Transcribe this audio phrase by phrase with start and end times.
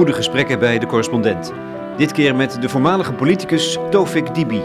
[0.00, 1.52] Goede gesprekken bij de correspondent.
[1.96, 4.62] Dit keer met de voormalige politicus Tofik Dibi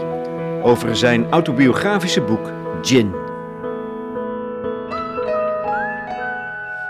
[0.62, 3.12] over zijn autobiografische boek Gin.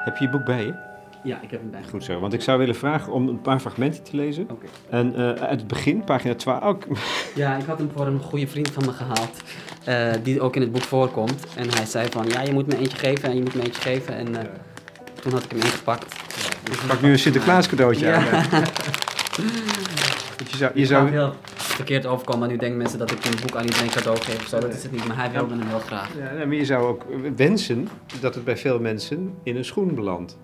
[0.04, 0.74] Heb je je boek bij je?
[1.22, 1.80] Ja, ik heb hem bij.
[1.90, 4.46] Goed zo, want ik zou willen vragen om een paar fragmenten te lezen.
[4.50, 4.66] Oké.
[4.90, 6.62] En eh, uit het begin, pagina 12.
[6.62, 6.80] Oh,
[7.34, 9.42] Ja, ik had hem voor een goede vriend van me gehaald,
[9.84, 11.47] eh, die ook in het boek voorkomt.
[11.56, 13.83] En hij zei van, ja, je moet me eentje geven en je moet me eentje
[13.83, 14.16] geven.
[14.16, 14.44] En eh,
[15.20, 16.25] toen had ik hem ingepakt.
[16.70, 18.15] Ik pak nu een Sinterklaas cadeautje Ja.
[18.16, 18.45] aan.
[20.51, 23.56] je zou, je zou heel verkeerd overkomen, maar nu denken mensen dat ik een boek
[23.56, 24.59] aan iedereen cadeau geef of zo.
[24.61, 26.11] Dat is het niet, maar hij wilde hem heel graag.
[26.19, 27.05] ja, maar je zou ook
[27.37, 27.89] wensen
[28.20, 30.39] dat het bij veel mensen in een schoen belandt.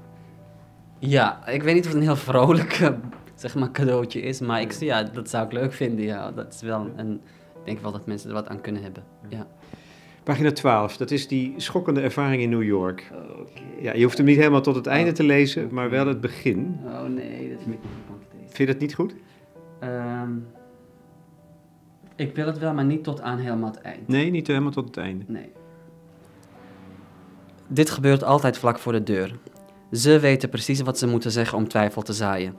[0.99, 2.89] Ja, ik weet niet of het een heel vrolijk eh,
[3.35, 6.05] zeg maar, cadeautje is, maar ik, ja, dat zou ik leuk vinden.
[6.05, 6.31] Ja.
[6.31, 7.13] Dat is wel een,
[7.55, 9.05] ik denk wel dat mensen er wat aan kunnen hebben.
[9.29, 9.47] Ja.
[10.25, 13.11] Pagina 12, dat is die schokkende ervaring in New York.
[13.81, 16.81] Ja, je hoeft hem niet helemaal tot het einde te lezen, maar wel het begin.
[16.85, 18.55] Oh nee, dat vind ik niet van te lezen.
[18.55, 19.15] Vind je dat niet goed?
[19.81, 20.31] Ehm,
[22.17, 24.09] ik wil het wel, maar niet tot aan helemaal het eind.
[24.09, 25.25] Nee, niet helemaal tot het einde.
[25.27, 25.53] Nee.
[27.69, 29.39] Dit gebeurt altijd vlak voor de deur.
[29.93, 32.55] Ze weten precies wat ze moeten zeggen om twijfel te zaaien.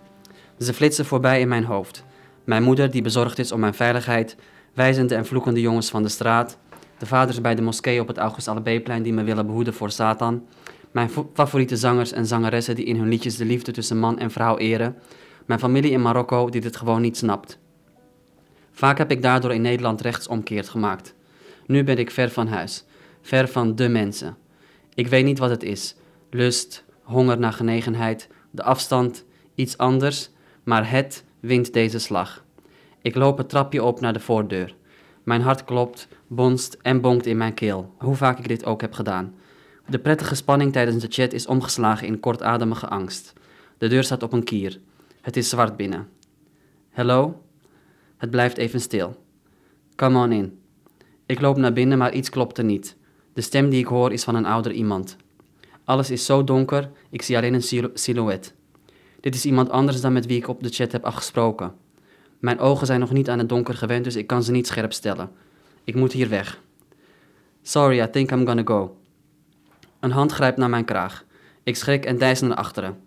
[0.59, 2.05] Ze flitsen voorbij in mijn hoofd.
[2.43, 4.35] Mijn moeder, die bezorgd is om mijn veiligheid,
[4.73, 6.57] wijzende en vloekende jongens van de straat,
[7.03, 10.45] de vaders bij de moskee op het August Allebeeplein die me willen behoeden voor Satan,
[10.91, 14.31] mijn vo- favoriete zangers en zangeressen die in hun liedjes de liefde tussen man en
[14.31, 14.95] vrouw eren,
[15.45, 17.59] mijn familie in Marokko die dit gewoon niet snapt.
[18.71, 21.15] Vaak heb ik daardoor in Nederland rechtsomkeerd gemaakt.
[21.65, 22.85] Nu ben ik ver van huis,
[23.21, 24.37] ver van de mensen.
[24.93, 25.95] Ik weet niet wat het is:
[26.29, 30.29] lust, honger naar genegenheid, de afstand, iets anders,
[30.63, 32.43] maar het wint deze slag.
[33.01, 34.75] Ik loop het trapje op naar de voordeur.
[35.23, 38.93] Mijn hart klopt, bonst en bonkt in mijn keel, hoe vaak ik dit ook heb
[38.93, 39.33] gedaan.
[39.87, 43.33] De prettige spanning tijdens de chat is omgeslagen in kortademige angst.
[43.77, 44.79] De deur staat op een kier.
[45.21, 46.07] Het is zwart binnen.
[46.91, 47.41] Hallo?
[48.17, 49.15] Het blijft even stil.
[49.95, 50.59] Come on in.
[51.25, 52.95] Ik loop naar binnen, maar iets klopt er niet.
[53.33, 55.17] De stem die ik hoor is van een ouder iemand.
[55.83, 58.53] Alles is zo donker, ik zie alleen een sil- silhouet.
[59.19, 61.73] Dit is iemand anders dan met wie ik op de chat heb afgesproken.
[62.43, 64.93] Mijn ogen zijn nog niet aan het donker gewend, dus ik kan ze niet scherp
[64.93, 65.31] stellen.
[65.83, 66.61] Ik moet hier weg.
[67.61, 68.97] Sorry, I think I'm gonna go.
[69.99, 71.25] Een hand grijpt naar mijn kraag.
[71.63, 72.97] Ik schrik en dijs naar achteren.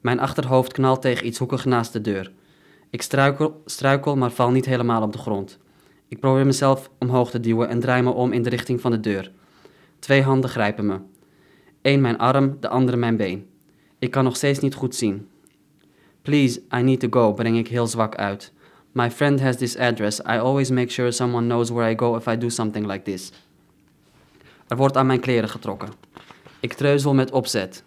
[0.00, 2.32] Mijn achterhoofd knalt tegen iets hoekig naast de deur.
[2.90, 5.58] Ik struikel, struikel, maar val niet helemaal op de grond.
[6.08, 9.00] Ik probeer mezelf omhoog te duwen en draai me om in de richting van de
[9.00, 9.32] deur.
[9.98, 10.98] Twee handen grijpen me.
[11.82, 13.46] Eén mijn arm, de andere mijn been.
[13.98, 15.28] Ik kan nog steeds niet goed zien.
[16.22, 18.52] Please, I need to go, breng ik heel zwak uit.
[18.94, 20.20] My friend has this address.
[20.20, 23.32] I always make sure someone knows where I go if I do something like this.
[24.68, 25.88] Er wordt aan mijn kleren getrokken.
[26.60, 27.84] Ik treuzel met opzet.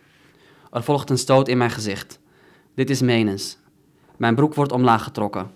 [0.72, 2.20] Er volgt een stoot in mijn gezicht.
[2.76, 3.58] Dit is menens.
[4.18, 5.52] Mijn broek wordt omlaag getrokken.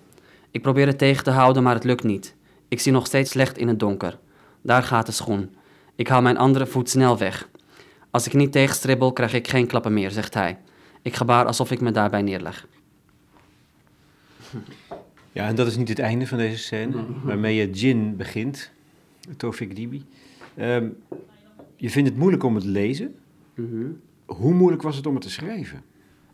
[0.51, 2.35] Ik probeer het tegen te houden, maar het lukt niet.
[2.67, 4.17] Ik zie nog steeds slecht in het donker.
[4.61, 5.55] Daar gaat de schoen.
[5.95, 7.49] Ik haal mijn andere voet snel weg.
[8.11, 10.57] Als ik niet tegenstribbel, krijg ik geen klappen meer, zegt hij.
[11.01, 12.67] Ik gebaar alsof ik me daarbij neerleg.
[15.31, 18.71] Ja, en dat is niet het einde van deze scène, waarmee je Gin begint,
[19.37, 20.05] Tofik Dibi.
[20.55, 20.89] Ehm,
[21.75, 23.15] je vindt het moeilijk om het te lezen.
[24.25, 25.83] Hoe moeilijk was het om het te schrijven?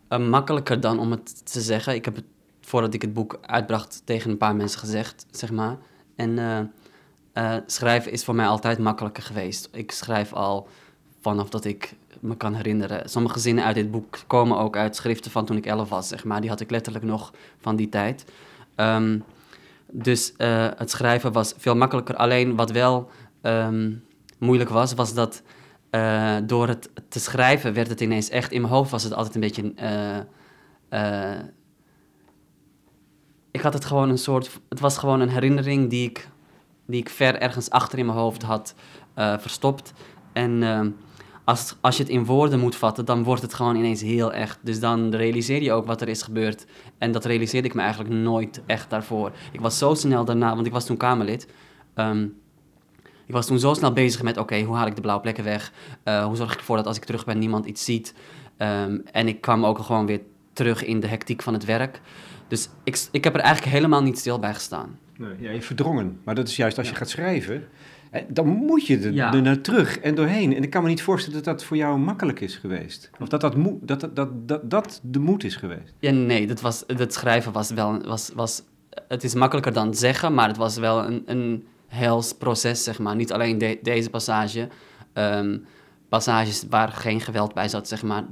[0.08, 1.96] Eh, makkelijker dan om het te zeggen.
[1.96, 2.26] Ik heb het
[2.62, 5.78] voordat ik het boek uitbracht tegen een paar mensen gezegd, zeg maar.
[6.16, 6.60] En eh,
[7.34, 9.70] eh, schrijven is voor mij altijd makkelijker geweest.
[9.72, 10.68] Ik schrijf al
[11.22, 13.10] vanaf dat ik me kan herinneren.
[13.10, 16.24] Sommige zinnen uit dit boek komen ook uit schriften van toen ik elf was, zeg
[16.24, 16.42] maar.
[16.42, 18.26] Die had ik letterlijk nog van die tijd.
[18.78, 19.20] Ehm,
[19.92, 22.16] dus eh, het schrijven was veel makkelijker.
[22.16, 23.10] Alleen wat wel
[23.42, 23.92] ehm,
[24.38, 25.42] moeilijk was, was dat
[25.90, 28.52] eh, door het te schrijven werd het ineens echt...
[28.52, 29.74] In mijn hoofd was het altijd een beetje...
[30.90, 31.32] eh,
[33.52, 34.60] ik had het gewoon een soort...
[34.70, 36.30] Het was gewoon een herinnering die ik,
[36.86, 38.76] die ik ver ergens achter in mijn hoofd had
[39.16, 39.94] verstopt.
[40.34, 40.90] En ehm,
[41.48, 44.60] als, als je het in woorden moet vatten, dan wordt het gewoon ineens heel echt.
[44.62, 46.66] Dus dan realiseer je ook wat er is gebeurd.
[46.98, 49.32] En dat realiseerde ik me eigenlijk nooit echt daarvoor.
[49.52, 51.48] Ik was zo snel daarna, want ik was toen Kamerlid.
[51.94, 52.24] Ehm,
[53.26, 55.72] ik was toen zo snel bezig met, oké, hoe haal ik de blauwe plekken weg?
[56.04, 58.14] Eh, hoe zorg ik ervoor dat als ik terug ben niemand iets ziet?
[58.58, 60.22] Ehm, en ik kwam ook gewoon weer
[60.54, 62.02] terug in de hectiek van het werk.
[62.48, 65.00] Dus ik, ik heb er eigenlijk helemaal niet stil bij gestaan.
[65.18, 66.20] Nee, ja, je verdrongen.
[66.24, 67.68] Maar dat is juist als je gaat schrijven,
[68.30, 69.34] dan moet je er, Ja.
[69.34, 70.56] er naar terug en doorheen.
[70.56, 73.10] En ik kan me niet voorstellen dat dat voor jou makkelijk is geweest.
[73.20, 75.94] Of dat dat, dat, dat, dat, dat, dat de moed is geweest.
[76.00, 78.02] Ja, nee, dat was, het schrijven was wel...
[78.06, 78.62] Was, was,
[79.08, 83.16] het is makkelijker dan zeggen, maar het was wel een, een hels proces, zeg maar.
[83.16, 84.68] Niet alleen de- deze passage.
[85.14, 85.58] ehm,
[86.10, 88.24] passages waar geen geweld bij zat, zeg maar,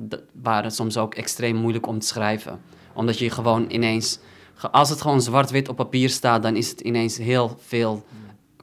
[0.42, 2.60] waren soms ook extreem moeilijk om te schrijven.
[2.94, 4.19] Omdat je gewoon ineens...
[4.72, 8.06] Als het gewoon zwart-wit op papier staat, dan is het ineens heel veel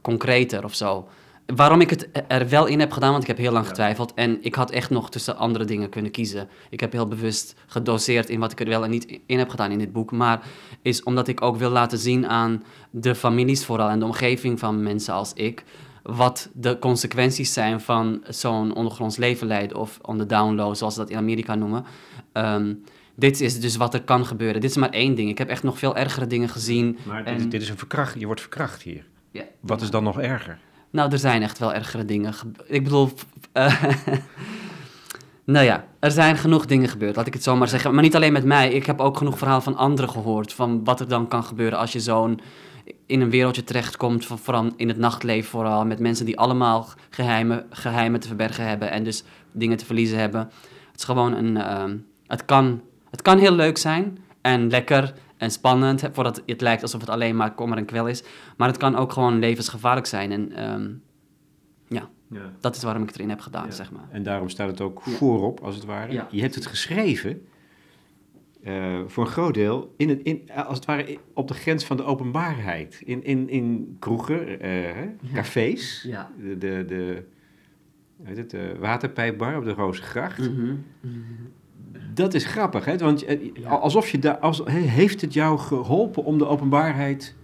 [0.02, 1.08] concreter of zo.
[1.46, 4.14] Waarom ik het er wel in heb gedaan, want ik heb heel lang getwijfeld.
[4.14, 6.48] En ik had echt nog tussen andere dingen kunnen kiezen.
[6.70, 9.70] Ik heb heel bewust gedoseerd in wat ik er wel en niet in heb gedaan
[9.70, 10.12] in dit boek.
[10.12, 10.42] Maar
[10.82, 14.82] is omdat ik ook wil laten zien aan de families vooral en de omgeving van
[14.82, 15.64] mensen als ik.
[16.02, 20.94] Wat de consequenties zijn van zo'n ondergronds leven leiden of on the down low, zoals
[20.94, 21.84] ze dat in Amerika noemen.
[22.32, 22.74] Ehm,
[23.16, 24.60] dit is dus wat er kan gebeuren.
[24.60, 25.30] Dit is maar één ding.
[25.30, 26.98] Ik heb echt nog veel ergere dingen gezien.
[27.06, 29.04] Maar En- dit, dit is een verkracht, je wordt verkracht hier.
[29.32, 29.42] Ja.
[29.60, 30.58] Wat is dan nog erger?
[30.90, 32.34] Nou, er zijn echt wel ergere dingen.
[32.66, 33.10] Ik bedoel.
[33.52, 33.82] eh,
[35.44, 37.94] nou ja, er zijn genoeg dingen gebeurd, laat ik het zo maar zeggen.
[37.94, 38.70] Maar niet alleen met mij.
[38.72, 40.52] Ik heb ook genoeg verhalen van anderen gehoord.
[40.52, 42.40] Van wat er dan kan gebeuren als je zo'n.
[43.06, 44.26] in een wereldje terechtkomt.
[44.26, 45.84] Van, vooral in het nachtleven, vooral.
[45.86, 48.90] Met mensen die allemaal geheimen, geheimen te verbergen hebben.
[48.90, 50.40] En dus dingen te verliezen hebben.
[50.90, 51.56] Het is gewoon een.
[51.56, 51.96] ehm,
[52.26, 52.80] het, kan,
[53.10, 54.18] het kan heel leuk zijn.
[54.40, 56.08] En lekker en spannend.
[56.12, 58.22] Voordat het lijkt alsof het alleen maar kommer en kwel is.
[58.56, 60.32] Maar het kan ook gewoon levensgevaarlijk zijn.
[60.32, 60.90] En ehm,
[61.88, 62.52] ja, Ja.
[62.60, 63.70] dat is waarom ik het erin heb gedaan, Ja.
[63.70, 64.08] zeg maar.
[64.10, 65.12] En daarom staat het ook Ja.
[65.12, 66.12] voorop, als het ware.
[66.12, 66.28] Ja.
[66.30, 67.46] Je hebt het geschreven,
[68.62, 71.96] eh, voor een groot deel, in het, in, als het ware op de grens van
[71.96, 73.02] de openbaarheid.
[73.04, 76.30] In, in, in kroegen, eh, cafés, Ja.
[76.38, 77.24] de, de, de,
[78.22, 80.38] heet het, de waterpijpbar op de Rozengracht.
[80.50, 80.74] Mhm.
[82.14, 82.96] Dat is grappig, hè?
[82.98, 83.68] want eh, Ja.
[83.70, 87.34] alsof je daar, als, he- heeft het jou geholpen om de openbaarheid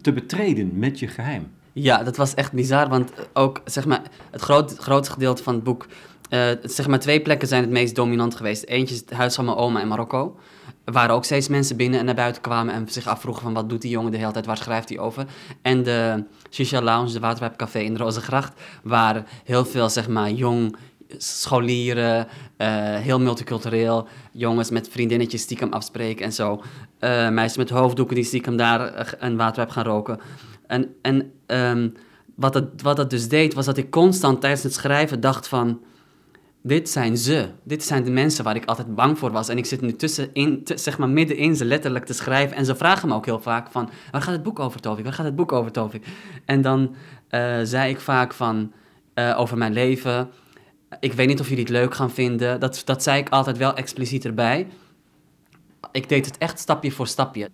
[0.00, 1.50] te betreden met je geheim?
[1.72, 5.62] Ja, dat was echt bizar, want ook zeg maar, het groot, grootste gedeelte van het
[5.64, 5.86] boek,
[6.28, 8.64] eh, zeg maar twee plekken zijn het meest dominant geweest.
[8.64, 10.36] Eentje is het huis van mijn oma in Marokko.
[10.84, 13.82] Waren ook steeds mensen binnen en naar buiten kwamen en zich afvroegen van wat doet
[13.82, 15.24] die jongen de hele tijd, waar schrijft hij over?
[15.62, 20.76] En de Shisha Lounge, de Waterpijpcafé in de Rozengracht, waar heel veel zeg maar jong
[21.16, 22.26] scholieren,
[22.56, 26.62] eh, heel multicultureel, jongens met vriendinnetjes stiekem afspreken en zo.
[26.98, 30.20] Eh, meisjes met hoofddoeken die stiekem daar eh, een waterpijp gaan roken.
[30.66, 31.88] En, en ehm,
[32.34, 35.80] wat, het, wat dat dus deed, was dat ik constant tijdens het schrijven dacht van...
[36.62, 37.48] Dit zijn ze.
[37.62, 39.48] Dit zijn de mensen waar ik altijd bang voor was.
[39.48, 42.56] En ik zit nu tussenin, zeg maar middenin ze letterlijk te schrijven.
[42.56, 43.90] En ze vragen me ook heel vaak van...
[44.10, 45.04] Waar gaat het boek over, Tovik?
[45.04, 46.06] Waar gaat het boek over, Tovik?
[46.44, 46.94] En dan
[47.62, 48.72] zei ik vaak van...
[49.36, 50.30] over mijn leven.
[51.00, 52.60] Ik weet niet of jullie het leuk gaan vinden.
[52.60, 54.66] Dat, dat zei ik altijd wel expliciet erbij.
[55.92, 57.48] Ik deed het echt stapje voor stapje.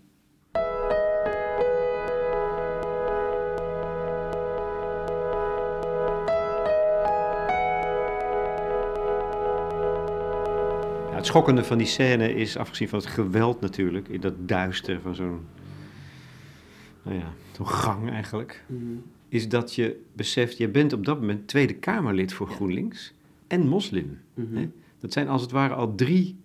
[11.10, 15.14] Het schokkende van die scène is, afgezien van het geweld natuurlijk, in dat duister van
[15.14, 15.46] zo'n
[17.02, 18.64] nou ja, zo'n gang eigenlijk,
[19.28, 22.54] is dat je beseft, je bent op dat moment Tweede Kamerlid voor Ja.
[22.54, 23.12] GroenLinks
[23.52, 24.18] en moslim.
[24.34, 24.56] Mhm.
[24.56, 24.68] Hè?
[24.98, 26.40] Dat zijn als het ware al drie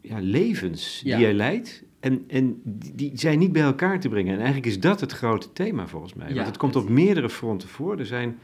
[0.00, 1.16] ja, levens Ja.
[1.16, 1.84] die jij leidt.
[2.00, 2.60] En, en
[2.94, 4.32] die, zijn niet bij elkaar te brengen.
[4.32, 6.28] En eigenlijk is dat het grote thema volgens mij.
[6.28, 7.98] Ja, Want het komt op meerdere fronten voor.
[7.98, 8.38] Er zijn,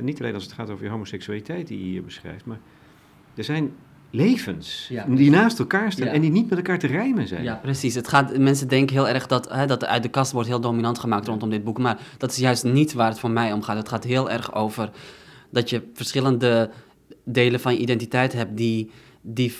[0.00, 2.58] niet alleen als het gaat over je homoseksualiteit die je hier beschrijft, maar
[3.34, 3.72] er zijn
[4.10, 5.06] levens Ja.
[5.08, 6.12] die naast elkaar staan Ja.
[6.12, 7.42] en die niet met elkaar te rijmen zijn.
[7.42, 7.94] Ja, precies.
[7.94, 10.98] Het gaat, mensen denken heel erg dat, hè, dat uit de kast wordt heel dominant
[10.98, 11.78] gemaakt rondom dit boek.
[11.78, 13.76] Maar dat is juist niet waar het voor mij om gaat.
[13.76, 14.90] Het gaat heel erg over
[15.54, 16.70] dat je verschillende
[17.24, 19.54] delen van je identiteit hebt die, die,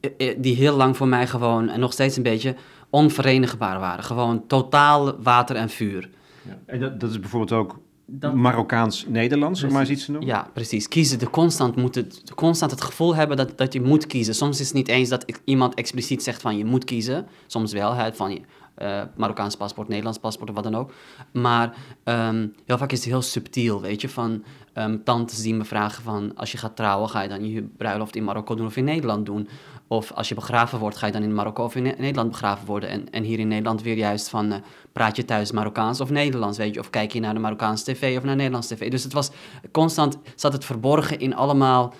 [0.00, 2.54] eh, eh, die heel lang voor mij gewoon, en nog steeds een beetje,
[2.90, 4.04] onverenigbaar waren.
[4.04, 6.10] Gewoon totaal water en vuur.
[6.48, 6.58] Ja.
[6.66, 10.28] En dat, dat is bijvoorbeeld ook Dat- Marokkaans-Nederlands, om maar eens iets te noemen.
[10.30, 10.88] Ja, precies.
[10.88, 14.34] Kiezen, de constant, moeten, constant het gevoel hebben dat, dat je moet kiezen.
[14.34, 17.26] Soms is het niet eens dat iemand expliciet zegt van je moet kiezen.
[17.46, 18.40] Soms wel, hè, van je
[18.74, 20.92] eh, Marokkaans paspoort, Nederlands paspoort of wat dan ook.
[21.32, 21.74] Maar
[22.04, 24.08] ehm, heel vaak is het heel subtiel, weet je.
[24.08, 27.62] Van ehm, tantes die me vragen van als je gaat trouwen, ga je dan je
[27.62, 29.48] bruiloft in Marokko doen of in Nederland doen?
[29.86, 32.66] Of als je begraven wordt, ga je dan in Marokko of in Ne- Nederland begraven
[32.66, 32.88] worden?
[32.88, 34.58] En, en hier in Nederland weer juist van, eh,
[34.92, 36.80] praat je thuis Marokkaans of Nederlands, weet je?
[36.80, 38.90] Of kijk je naar de Marokkaanse tv of naar Nederlands tv?
[38.90, 39.30] Dus het was
[39.70, 41.94] constant, zat het verborgen in allemaal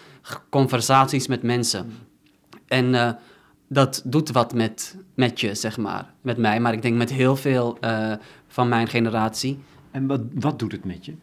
[0.51, 1.93] conversaties met mensen.
[2.67, 3.11] En eh,
[3.73, 6.61] dat doet wat met, met je, zeg maar, met mij.
[6.61, 8.13] Maar ik denk met heel veel eh,
[8.49, 9.59] van mijn generatie.
[9.91, 11.15] En wat, wat doet het met je?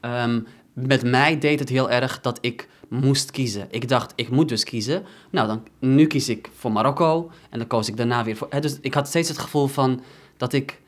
[0.00, 0.40] Ehm,
[0.72, 3.66] met mij deed het heel erg dat ik moest kiezen.
[3.70, 5.02] Ik dacht, ik moet dus kiezen.
[5.30, 7.30] Nou, dan, nu kies ik voor Marokko.
[7.50, 8.46] En dan koos ik daarna weer voor...
[8.50, 10.00] Hè, dus ik had steeds het gevoel van
[10.36, 10.80] dat ik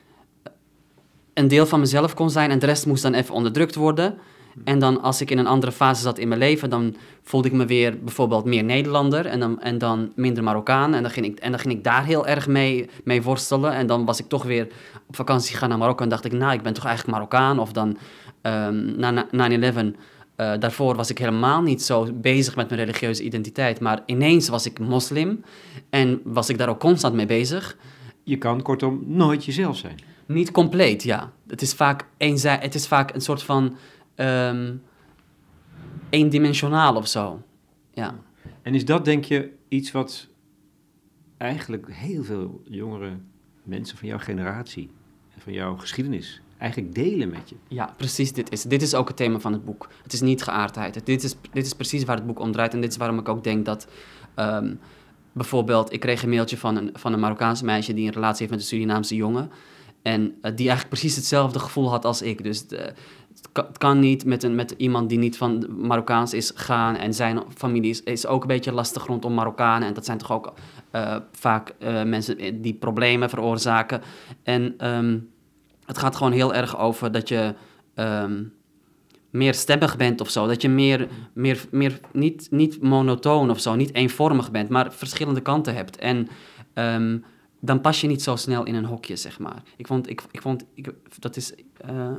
[1.34, 2.50] een deel van mezelf kon zijn...
[2.50, 4.18] en de rest moest dan even onderdrukt worden.
[4.64, 6.70] En dan als ik in een andere fase zat in mijn leven...
[6.70, 9.26] dan voelde ik me weer bijvoorbeeld meer Nederlander...
[9.26, 10.94] en dan, en dan minder Marokkaan.
[10.94, 13.72] En dan ging ik, en dan ging ik daar heel erg mee, mee worstelen.
[13.72, 14.68] En dan was ik toch weer
[15.08, 16.02] op vakantie gegaan naar Marokko...
[16.02, 17.58] en dacht ik, nou, ik ben toch eigenlijk Marokkaan.
[17.58, 17.96] Of dan
[18.96, 19.96] na na- 9-11
[20.38, 23.80] eh, daarvoor was ik helemaal niet zo bezig met mijn religieuze identiteit.
[23.80, 25.44] Maar ineens was ik moslim
[25.90, 27.76] en was ik daar ook constant mee bezig.
[28.24, 29.94] Je kan kortom nooit jezelf zijn.
[30.26, 31.32] Niet compleet, ja.
[31.46, 33.76] Het is vaak, eenzij, het is vaak een soort van
[34.18, 34.74] ehm,
[36.10, 37.42] eendimensionaal of zo.
[37.90, 38.14] Ja.
[38.62, 40.28] En is dat, denk je, iets wat
[41.36, 43.16] eigenlijk heel veel jongere
[43.62, 44.90] mensen van jouw generatie
[45.34, 47.56] en van jouw geschiedenis eigenlijk delen met je?
[47.68, 48.62] Ja, precies dit is.
[48.62, 49.88] Dit is ook het thema van het boek.
[50.02, 51.06] Het is niet geaardheid.
[51.06, 52.74] Dit is, dit is precies waar het boek om draait.
[52.74, 53.88] En dit is waarom ik ook denk dat...
[54.34, 54.74] ehm,
[55.32, 57.94] bijvoorbeeld, ik kreeg een mailtje van een, van een Marokkaanse meisje...
[57.94, 59.50] die een relatie heeft met een Surinaamse jongen.
[60.02, 62.42] En eh, die eigenlijk precies hetzelfde gevoel had als ik.
[62.42, 62.92] Dus de,
[63.52, 66.96] het, kan, niet met, een, met iemand die niet van Marokkaans is gaan.
[66.96, 69.88] En zijn familie is, is ook een beetje lastig rondom Marokkanen.
[69.88, 70.52] En dat zijn toch ook
[70.90, 74.02] eh, vaak eh, mensen die problemen veroorzaken.
[74.42, 74.74] En...
[74.78, 75.18] ehm,
[75.88, 77.54] het gaat gewoon heel erg over dat je
[77.94, 78.44] ehm,
[79.30, 80.46] meer stemmig bent of zo.
[80.46, 85.40] Dat je meer, meer, meer niet, niet monotoon of zo, niet eenvormig bent, maar verschillende
[85.40, 85.96] kanten hebt.
[85.96, 86.28] En
[86.72, 87.18] ehm,
[87.60, 89.62] dan pas je niet zo snel in een hokje, zeg maar.
[89.76, 92.12] Ik vond, ik, ik vond ik, dat is eh,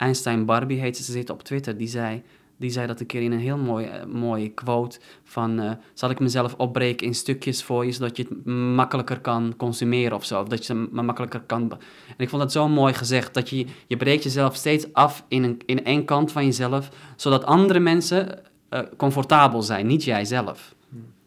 [0.00, 2.22] Einstein Barbie heet ze, ze zit op Twitter, die zei,
[2.56, 5.60] die zei dat een keer in een heel mooi, eh, mooie quote van...
[5.60, 10.16] eh, zal ik mezelf opbreken in stukjes voor je, zodat je het makkelijker kan consumeren
[10.16, 10.40] of zo.
[10.40, 11.72] Of dat je het ma- makkelijker kan...
[12.06, 15.42] En ik vond dat zo mooi gezegd, dat je, je breekt jezelf steeds af in,
[15.42, 16.90] een, in één kant van jezelf...
[17.16, 20.74] zodat andere mensen eh, comfortabel zijn, niet jijzelf.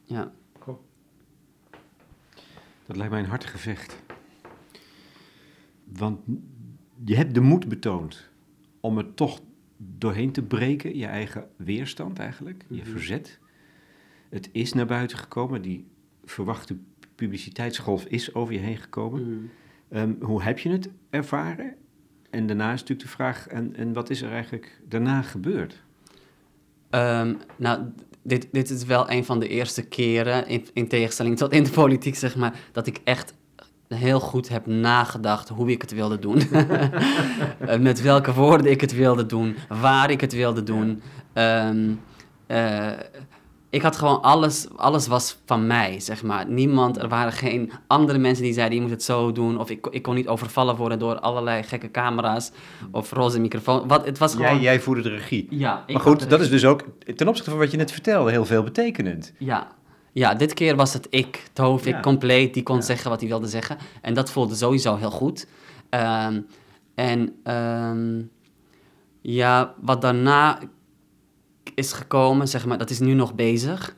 [0.05, 0.31] Ja.
[2.85, 4.01] Dat lijkt mij een hard gevecht.
[5.83, 6.19] Want
[7.05, 8.31] je hebt de moed betoond
[8.85, 9.39] om er toch
[9.77, 12.89] doorheen te breken, je eigen weerstand eigenlijk, je Mhm.
[12.91, 13.39] verzet.
[14.29, 15.85] Het is naar buiten gekomen, die
[16.25, 16.77] verwachte
[17.15, 19.51] publiciteitsgolf is over je heen gekomen.
[19.89, 21.75] Ehm, hoe heb je het ervaren?
[22.29, 25.83] En daarna is natuurlijk de vraag, en, en wat is er eigenlijk daarna gebeurd?
[26.89, 27.83] Ehm, nou,
[28.21, 31.71] dit, dit is wel een van de eerste keren, in, in tegenstelling tot in de
[31.71, 33.33] politiek, zeg maar, dat ik echt
[33.93, 36.41] heel goed heb nagedacht hoe ik het wilde doen.
[37.67, 41.01] Eh, Met welke woorden ik het wilde doen, waar ik het wilde doen.
[41.33, 41.91] Ehm,
[42.47, 42.91] eh,
[43.69, 46.49] ik had gewoon alles, alles was van mij, zeg maar.
[46.49, 49.59] Niemand, er waren geen andere mensen die zeiden, je moet het zo doen.
[49.59, 52.51] Of ik, ik kon niet overvallen worden door allerlei gekke camera's
[52.91, 53.87] of roze microfoon.
[53.87, 54.53] Wat, het was gewoon...
[54.53, 55.47] Jij, jij voerde de regie.
[55.49, 56.83] Ja, Maar goed, dat is dus ook
[57.15, 59.33] ten opzichte van wat je net vertelde heel veel betekenend.
[59.37, 59.67] Ja.
[60.13, 61.99] Ja, dit keer was het ik, Tovik, Ja.
[61.99, 62.53] compleet.
[62.53, 62.81] Die kon Ja.
[62.81, 63.77] zeggen wat hij wilde zeggen.
[64.01, 65.47] En dat voelde sowieso heel goed.
[65.89, 66.41] Ehm,
[66.95, 68.21] en ehm,
[69.21, 70.59] ja, wat daarna
[71.75, 73.95] is gekomen, zeg maar, dat is nu nog bezig.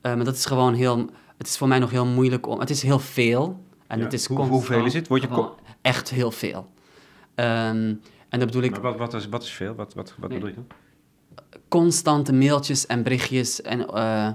[0.00, 1.10] Eh, maar dat is gewoon heel...
[1.38, 2.60] Het is voor mij nog heel moeilijk om...
[2.60, 3.64] Het is heel veel.
[3.86, 4.04] En Ja.
[4.04, 5.08] het is Hoe- constant hoeveel is het?
[5.08, 6.70] Word je gewoon echt heel veel.
[7.34, 7.94] Ehm,
[8.28, 9.74] en dat bedoel ik Maar wat, wat, is, wat is veel?
[9.74, 10.38] Wat, wat, wat Nee.
[10.38, 10.66] bedoel je dan?
[11.68, 14.28] constante mailtjes en berichtjes en eh,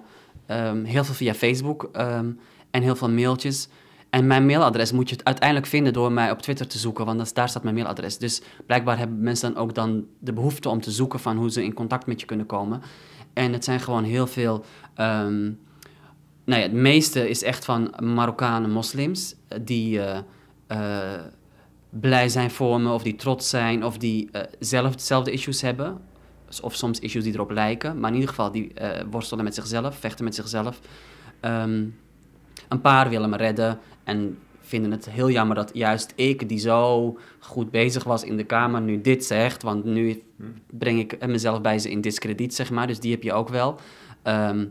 [0.47, 2.31] ehm, heel veel via Facebook ehm,
[2.71, 3.67] en heel veel mailtjes.
[4.09, 7.49] En mijn mailadres moet je uiteindelijk vinden door mij op Twitter te zoeken, want daar
[7.49, 8.17] staat mijn mailadres.
[8.17, 11.63] Dus blijkbaar hebben mensen dan ook dan de behoefte om te zoeken van hoe ze
[11.63, 12.81] in contact met je kunnen komen.
[13.33, 14.65] En het zijn gewoon heel veel.
[14.95, 15.51] ehm,
[16.45, 20.19] nou ja, het meeste is echt van Marokkanen moslims eh, die eh,
[20.67, 21.21] eh,
[21.89, 25.97] blij zijn voor me, of die trots zijn, of die zelf dezelfde issues hebben.
[26.61, 29.97] Of soms issues die erop lijken, maar in ieder geval die eh, worstelen met zichzelf,
[29.97, 30.79] vechten met zichzelf.
[31.39, 31.85] Ehm,
[32.67, 37.17] een paar willen me redden en vinden het heel jammer dat juist ik, die zo
[37.39, 39.63] goed bezig was in de Kamer, nu dit zegt.
[39.63, 40.23] Want nu
[40.69, 42.87] breng ik mezelf bij ze in discrediet, zeg maar.
[42.87, 43.79] Dus die heb je ook wel.
[44.21, 44.65] Ehm,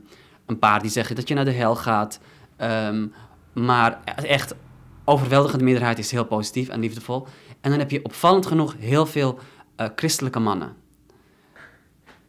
[0.47, 2.21] een paar die zeggen dat je naar de hel gaat.
[2.57, 3.07] Ehm,
[3.53, 4.55] maar echt,
[5.05, 7.27] overweldigende meerderheid is heel positief en liefdevol.
[7.61, 9.39] En dan heb je opvallend genoeg heel veel
[9.77, 10.75] eh, christelijke mannen.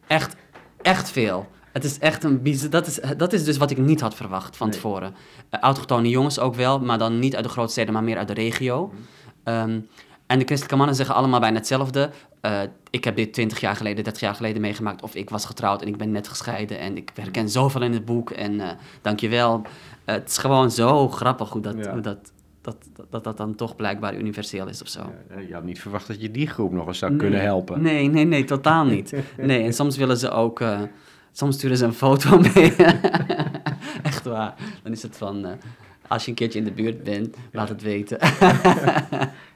[0.08, 0.36] Echt,
[0.82, 1.46] echt veel.
[1.72, 2.70] Het is echt een bizar...
[2.70, 4.76] Dat is, dat is dus wat ik niet had verwacht van Nee.
[4.76, 5.14] tevoren.
[5.50, 8.28] Uh, autochtone jongens ook wel, maar dan niet uit de grote steden, maar meer uit
[8.28, 8.92] de regio.
[9.44, 9.80] Ehm,
[10.26, 12.10] en de christelijke mannen zeggen allemaal bijna hetzelfde.
[12.40, 12.60] Eh,
[12.90, 15.02] ik heb dit 20 jaar geleden, 30 jaar geleden meegemaakt.
[15.02, 16.78] Of ik was getrouwd en ik ben net gescheiden.
[16.78, 18.30] En ik herken zoveel in het boek.
[18.30, 18.68] En eh
[19.02, 19.60] dankjewel.
[19.62, 19.68] Uh,
[20.04, 21.92] het is gewoon zo grappig hoe dat, Ja.
[21.92, 22.76] hoe dat, dat,
[23.10, 25.00] dat, dat dan toch blijkbaar universeel is of zo.
[25.30, 27.82] Ja, je had niet verwacht dat je die groep nog eens zou kunnen helpen.
[27.82, 29.14] Nee, nee, nee, totaal niet.
[29.36, 30.60] Nee, en soms willen ze ook...
[30.60, 30.80] eh,
[31.32, 32.74] soms sturen ze een foto mee.
[34.02, 34.54] Echt waar.
[34.82, 35.44] Dan is het van...
[35.46, 35.52] eh,
[36.08, 38.20] als je een keertje in de buurt bent, laat het weten.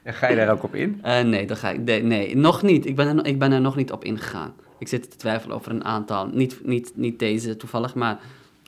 [0.03, 0.99] En ga je daar ook op in?
[1.01, 2.85] Eh, nee, dat ga ik, nee, nee, nog niet.
[2.85, 4.53] Ik ben, er, ik ben er nog niet op ingegaan.
[4.79, 6.27] Ik zit te twijfelen over een aantal.
[6.27, 8.19] Niet, niet, niet deze toevallig, maar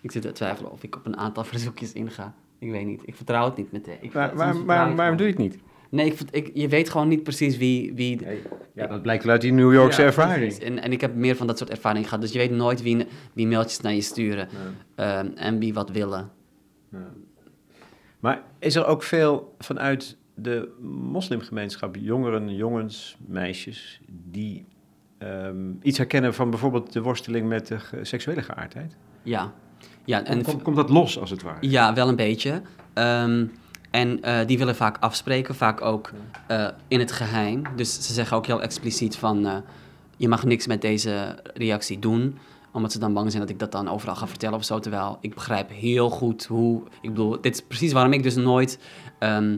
[0.02, 2.34] ik zit te twijfelen of ik op een aantal verzoekjes inga.
[2.60, 3.02] Ik weet niet.
[3.06, 3.98] Ik vertrouw het niet meteen.
[4.02, 4.56] Ik, Maar, waar-
[4.90, 5.58] ik waarom doe je het niet?
[5.90, 7.94] Nee, ik, je weet gewoon niet precies wie...
[7.94, 8.42] wie Nee.
[8.74, 10.54] Ja, dat blijkt uit die New Yorkse Ja, ervaring.
[10.54, 12.22] En, en ik heb meer van dat soort ervaringen gehad.
[12.22, 14.48] Dus je weet nooit wie, wie mailtjes naar je sturen
[14.96, 16.32] ehm, en wie wat willen.
[18.20, 20.76] Maar is er ook veel vanuit de
[21.12, 24.66] moslimgemeenschap, jongeren, jongens, meisjes, die
[25.18, 28.98] ehm, iets herkennen van bijvoorbeeld de worsteling met de seksuele geaardheid?
[29.24, 29.54] Ja,
[30.06, 31.58] ja en komt, komt dat los als het ware?
[31.60, 32.62] Ja, wel een beetje.
[32.94, 33.46] Ehm,
[33.96, 36.12] en eh, die willen vaak afspreken, vaak ook
[36.48, 37.64] eh, in het geheim.
[37.76, 39.46] Dus ze zeggen ook heel expliciet van...
[39.46, 39.58] eh,
[40.18, 42.38] je mag niks met deze reactie doen.
[42.72, 44.80] Omdat ze dan bang zijn dat ik dat dan overal ga vertellen of zo.
[44.80, 46.84] Terwijl ik begrijp heel goed hoe...
[47.02, 48.80] Ik bedoel, dit is precies waarom ik dus nooit
[49.20, 49.58] ehm,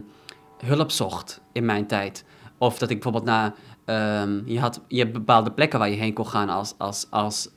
[0.65, 2.25] hulp zocht in mijn tijd.
[2.57, 3.53] Of dat ik bijvoorbeeld naar...
[3.85, 7.49] ehm, je, had, je hebt bepaalde plekken waar je heen kon gaan als, als, als,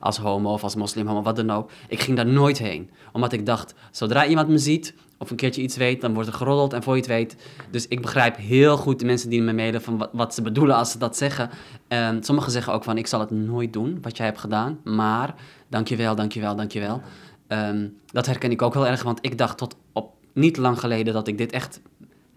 [0.00, 1.70] als homo of als moslim, homo, wat dan ook.
[1.88, 2.90] Ik ging daar nooit heen.
[3.12, 6.34] Omdat ik dacht, zodra iemand me ziet of een keertje iets weet, dan wordt er
[6.34, 7.36] geroddeld en voor je het weet.
[7.70, 10.90] Dus ik begrijp heel goed de mensen die me mailen van wat, ze bedoelen als
[10.90, 11.50] ze dat zeggen.
[11.88, 14.78] En sommigen zeggen ook van, ik zal het nooit doen, wat jij hebt gedaan.
[14.84, 15.34] Maar,
[15.68, 17.02] dankjewel, dankjewel, dankjewel.
[17.46, 21.14] Ehm dat herken ik ook heel erg, want ik dacht tot op niet lang geleden
[21.14, 21.80] dat ik dit echt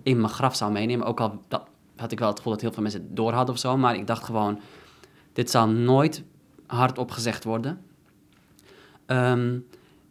[0.03, 1.08] in mijn graf zou meenemen.
[1.08, 1.63] Ook al dat,
[1.96, 3.77] had ik wel het gevoel dat heel veel mensen het door hadden of zo.
[3.77, 4.60] Maar ik dacht gewoon,
[5.34, 6.24] dit zal nooit
[6.74, 7.82] hardop gezegd worden.
[9.06, 9.58] Ehm,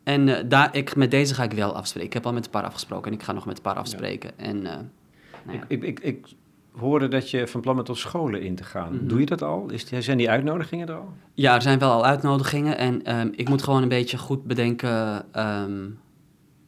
[0.02, 2.08] en eh, daar, ik, met deze ga ik wel afspreken.
[2.08, 4.38] Ik heb al met een paar afgesproken en ik ga nog met een paar afspreken.
[4.38, 4.76] En, eh,
[5.44, 5.64] nou ja.
[5.68, 6.26] Ik, ik, ik, ik
[6.70, 8.94] hoorde dat je van plan bent om scholen in te gaan.
[8.94, 9.06] Mhm.
[9.06, 9.70] Doe je dat al?
[9.70, 11.12] Is zijn die uitnodigingen er al?
[11.34, 15.24] Ja, er zijn wel al uitnodigingen en ehm, ik moet gewoon een beetje goed bedenken.
[15.32, 15.88] ehm,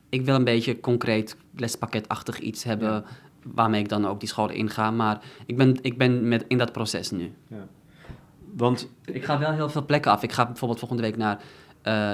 [0.08, 3.04] ik wil een beetje concreet lespakketachtig iets hebben Ja.
[3.42, 4.90] waarmee ik dan ook die scholen inga.
[4.90, 7.32] Maar ik ben, ik ben met, in dat proces nu.
[8.56, 10.22] Want Ik ga wel heel veel plekken af.
[10.22, 11.40] Ik ga bijvoorbeeld volgende week naar
[11.82, 12.12] eh,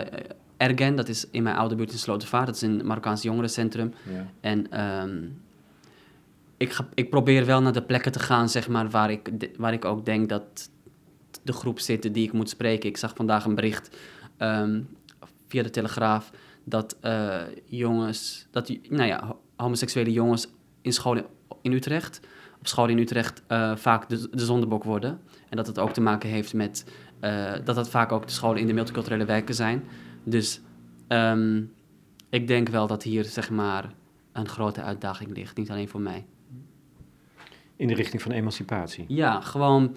[0.57, 2.47] Ergen, dat is in mijn oude buurt in Slotervaart.
[2.47, 3.95] Dat is een Marokkaans jongerencentrum.
[4.13, 4.27] ja.
[4.41, 5.19] En ehm,
[6.57, 9.51] ik, ga, ik probeer wel naar de plekken te gaan, zeg maar, waar ik, de-
[9.57, 10.71] waar ik ook denk dat
[11.43, 12.89] de groep zit die ik moet spreken.
[12.89, 13.97] Ik zag vandaag een bericht
[14.37, 14.81] ehm,
[15.49, 16.31] via de Telegraaf
[16.65, 20.47] dat eh, jongens, dat nou ja, ho- homoseksuele jongens
[20.83, 21.25] in scholen
[21.63, 22.21] in Utrecht,
[22.59, 25.21] op scholen in Utrecht, eh, vaak de, de zondebok worden.
[25.51, 26.85] En dat het ook te maken heeft met
[27.21, 29.85] eh, dat dat vaak ook de scholen in de multiculturele wijken zijn.
[30.25, 30.61] Dus
[31.09, 31.63] ehm,
[32.31, 33.93] ik denk wel dat hier, zeg maar,
[34.33, 35.57] een grote uitdaging ligt.
[35.57, 36.25] Niet alleen voor mij.
[37.77, 39.05] in de richting van emancipatie.
[39.09, 39.97] Ja, gewoon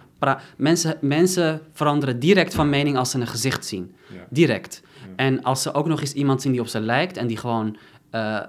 [0.58, 3.96] mensen, mensen veranderen direct van mening als ze een gezicht zien.
[4.14, 4.26] Ja.
[4.30, 4.82] Direct.
[4.84, 5.08] Ja.
[5.16, 7.78] En als ze ook nog eens iemand zien die op ze lijkt en die gewoon
[8.10, 8.42] eh,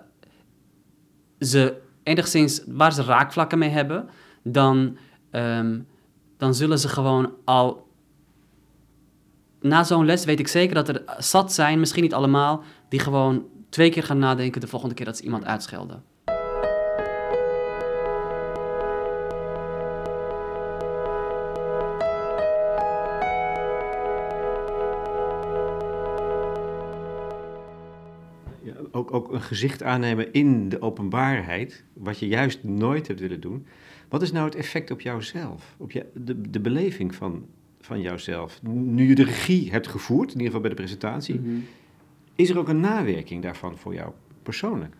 [1.38, 4.08] ze enigszins waar ze raakvlakken mee hebben,
[4.42, 4.96] dan,
[5.30, 5.78] ehm,
[6.44, 7.86] dan zullen ze gewoon al.
[9.60, 13.46] Na zo'n les weet ik zeker dat er zat zijn, misschien niet allemaal, die gewoon
[13.68, 16.04] twee keer gaan nadenken de volgende keer dat ze iemand uitschelden.
[28.90, 33.66] Ook, ook een gezicht aannemen in de openbaarheid, wat je juist nooit hebt willen doen.
[34.14, 37.46] Wat is nou het effect op jouzelf, op je, de, de beleving van,
[37.80, 38.60] van jouzelf?
[38.62, 41.40] Nu je de regie hebt gevoerd, in ieder geval bij de presentatie,
[42.34, 44.10] is er ook een nawerking daarvan voor jou
[44.42, 44.94] persoonlijk?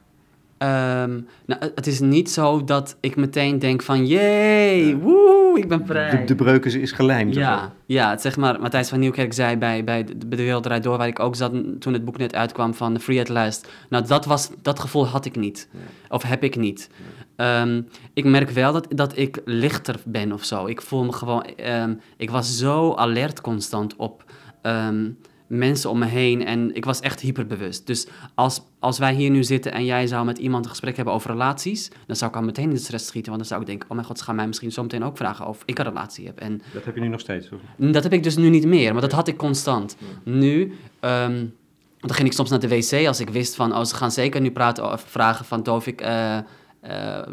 [0.58, 4.06] Ehm, nou, het- is niet zo dat ik meteen denk van...
[4.06, 4.96] Jee, Ja.
[4.96, 6.10] woe, ik ben vrij.
[6.18, 7.30] De, de breuken is gelijmd.
[7.30, 10.42] of ja, ja, het zeg maar, Matthijs van Nieuwkerk zei bij, bij, de, bij de
[10.44, 13.28] Wereld Draait Door, waar ik ook zat toen het boek net uitkwam van Free at
[13.28, 13.68] Last.
[13.88, 15.68] Nou, dat, was, dat gevoel had ik niet.
[16.08, 16.88] Of heb ik niet.
[17.36, 20.66] Ehm, ik merk wel dat, dat ik lichter ben of zo.
[20.66, 21.42] Ik voel me gewoon...
[21.42, 24.24] ehm, ik was zo alert constant op
[24.62, 25.10] ehm,
[25.46, 27.86] mensen om me heen en ik was echt hyperbewust.
[27.86, 31.14] Dus als, als wij hier nu zitten en jij zou met iemand een gesprek hebben
[31.14, 33.66] over relaties, dan zou ik al meteen in de stress schieten, want dan zou ik
[33.66, 35.84] denken, oh mijn god, ze gaan mij misschien zo meteen ook vragen of ik een
[35.84, 36.38] relatie heb.
[36.38, 37.48] En Dat heb je nu nog steeds.
[37.50, 37.60] Of?
[37.92, 39.96] dat heb ik dus nu niet meer, maar dat had ik constant.
[40.24, 40.72] Nu,
[42.06, 44.40] dan ging ik soms naar de wc als ik wist van, oh, ze gaan zeker
[44.40, 46.44] nu praten of vragen van, Tovik, eh, eh,
[46.84, 47.32] eh,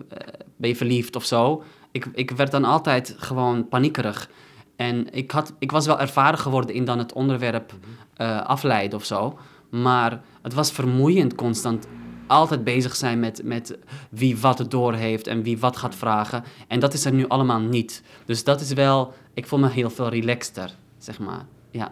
[0.55, 1.63] ben je verliefd of zo?
[1.91, 4.29] Ik, ik werd dan altijd gewoon paniekerig.
[4.75, 7.73] En ik, had, ik was wel ervaren geworden in dan het onderwerp
[8.13, 9.37] eh, afleiden of zo.
[9.69, 11.87] Maar het was vermoeiend constant
[12.27, 13.77] altijd bezig zijn met, met
[14.09, 16.43] wie wat door heeft en wie wat gaat vragen.
[16.67, 18.03] En dat is er nu allemaal niet.
[18.25, 21.45] Dus dat is wel, ik voel me heel veel relaxter, zeg maar.
[21.71, 21.91] Ja.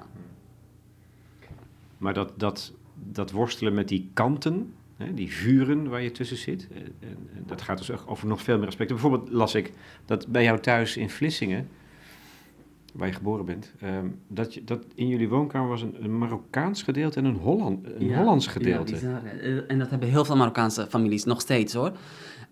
[1.97, 4.73] Maar dat, dat, dat worstelen met die kanten,
[5.13, 8.57] die vuren waar je tussen zit, eh, en, en dat gaat dus over nog veel
[8.57, 8.95] meer aspecten.
[8.95, 9.71] Bijvoorbeeld las ik
[10.05, 11.67] dat bij jou thuis in Vlissingen,
[12.93, 16.83] waar je geboren bent, ehm, dat, je, dat in jullie woonkamer was een, een Marokkaans
[16.83, 18.93] gedeelte en een, Holland, een Hollands gedeelte.
[18.93, 19.25] Ja, bizar.
[19.25, 21.91] Eh, en dat hebben heel veel Marokkaanse families nog steeds hoor.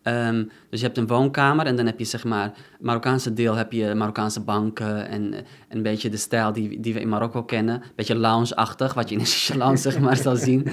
[0.08, 3.72] Ehm, dus je hebt een woonkamer en dan heb je zeg maar, Marokkaanse deel heb
[3.72, 5.40] je Marokkaanse banken en eh,
[5.70, 7.76] een beetje de stijl die, die we in Marokko kennen.
[7.76, 10.68] Een beetje lounge-achtig, wat je in een lounge zeg maar zal zien.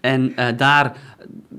[0.00, 0.96] En uh, daar,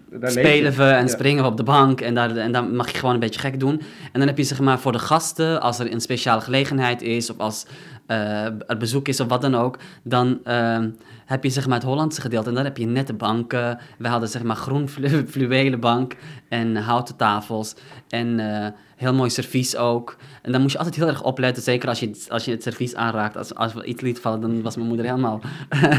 [0.09, 2.97] daar spelen we en springen we op de bank en daar, en dan mag je
[2.97, 3.81] gewoon een beetje gek doen.
[4.11, 7.29] En dan heb je zeg maar voor de gasten, als er een speciale gelegenheid is
[7.29, 7.65] of als
[8.11, 10.89] uh, bezoek is of wat dan ook, dan ehm,
[11.25, 13.79] heb je zeg maar het Hollandse gedeelte en dan heb je nette banken.
[13.97, 14.89] We hadden zeg maar groen
[15.33, 16.15] fluwelen bank
[16.49, 17.75] en houten tafels
[18.09, 20.15] en uh, heel mooi servies ook.
[20.41, 22.95] En dan moest je altijd heel erg opletten, zeker als je, als je het servies
[22.95, 23.37] aanraakt.
[23.37, 25.41] Als, als we iets liet vallen, dan was mijn moeder helemaal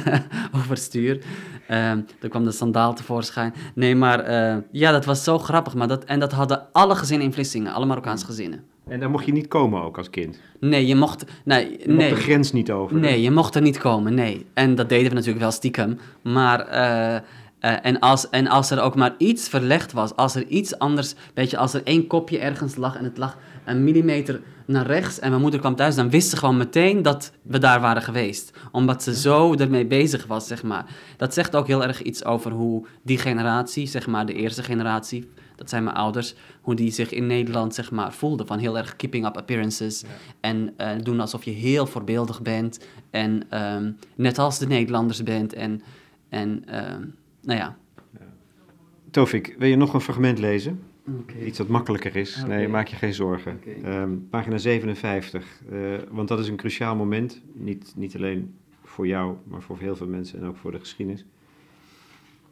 [0.59, 1.23] overstuur.
[1.70, 3.55] Um, dan kwam de sandaal tevoorschijn.
[3.75, 5.75] Nee, maar uh, ja, dat was zo grappig.
[5.75, 8.70] Maar dat, en dat hadden alle gezinnen in Vlissingen, alle Marokkaanse gezinnen.
[8.88, 10.40] En daar mocht je niet komen ook als kind?
[10.61, 11.25] Nee, je mocht...
[11.45, 12.09] Nee, je nee.
[12.09, 12.97] de grens niet over?
[12.97, 14.47] Nee, je mocht er niet komen, nee.
[14.55, 15.99] En dat deden we natuurlijk wel stiekem.
[16.23, 16.69] Maar...
[16.69, 17.21] Uh,
[17.61, 21.14] uh, en, als, en als er ook maar iets verlegd was, als er iets anders,
[21.35, 25.19] weet je, als er één kopje ergens lag en het lag een millimeter naar rechts
[25.19, 28.53] en mijn moeder kwam thuis, dan wist ze gewoon meteen dat we daar waren geweest.
[28.73, 30.87] Omdat ze zo ermee bezig was, zeg maar.
[31.16, 35.31] Dat zegt ook heel erg iets over hoe die generatie, zeg maar de eerste generatie,
[35.61, 38.46] dat zijn mijn ouders, hoe die zich in Nederland zeg maar voelden.
[38.46, 40.05] Van heel erg keeping up appearances.
[40.40, 42.87] En uh, doen alsof je heel voorbeeldig bent.
[43.11, 45.53] En um, net als de Nederlanders bent.
[45.53, 45.83] En,
[46.29, 46.75] en uh,
[47.42, 47.77] nou ja.
[48.18, 48.27] ja.
[49.11, 50.83] Tofik, wil je nog een fragment lezen?
[51.18, 51.44] Okay.
[51.44, 52.42] Iets wat makkelijker is.
[52.44, 52.57] Okay.
[52.57, 53.61] Nee, maak je geen zorgen.
[53.66, 54.03] Okay.
[54.03, 55.61] Um, pagina 57.
[55.73, 57.42] Uh, want dat is een cruciaal moment.
[57.53, 61.25] Niet, niet alleen voor jou, maar voor heel veel mensen en ook voor de geschiedenis.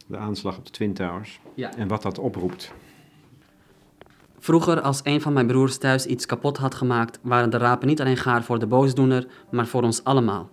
[0.07, 1.40] De aanslag op de Twin Towers.
[1.55, 1.77] Ja.
[1.77, 2.73] En wat dat oproept.
[4.49, 8.01] Vroeger, als een van mijn broers thuis iets kapot had gemaakt, waren de rapen niet
[8.01, 10.51] alleen gaar voor de boosdoener, maar voor ons allemaal.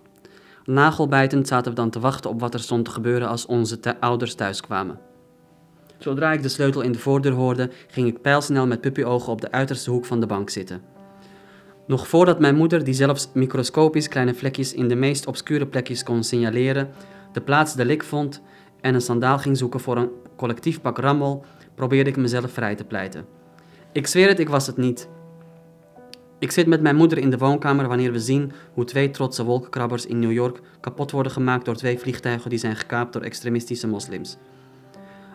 [0.64, 4.34] Nagelbijtend zaten we dan te wachten op wat er stond te gebeuren als onze ouders
[4.34, 4.98] thuis kwamen.
[5.98, 9.52] Zodra ik de sleutel in de voordeur hoorde, ging ik pijlsnel met puppyogen op de
[9.52, 10.82] uiterste hoek van de bank zitten.
[11.86, 16.24] Nog voordat mijn moeder, die zelfs microscopisch kleine vlekjes in de meest obscure plekjes kon
[16.24, 16.88] signaleren,
[17.32, 18.42] de plaats de lik vond
[18.80, 22.84] en een sandaal ging zoeken voor een collectief pak rammel, probeerde ik mezelf vrij te
[22.84, 23.44] pleiten.
[23.96, 25.08] Ik zweer het, ik was het niet.
[26.38, 30.06] Ik zit met mijn moeder in de woonkamer wanneer we zien hoe twee trotse wolkenkrabbers
[30.06, 34.36] in New York kapot worden gemaakt door twee vliegtuigen die zijn gekaapt door extremistische moslims.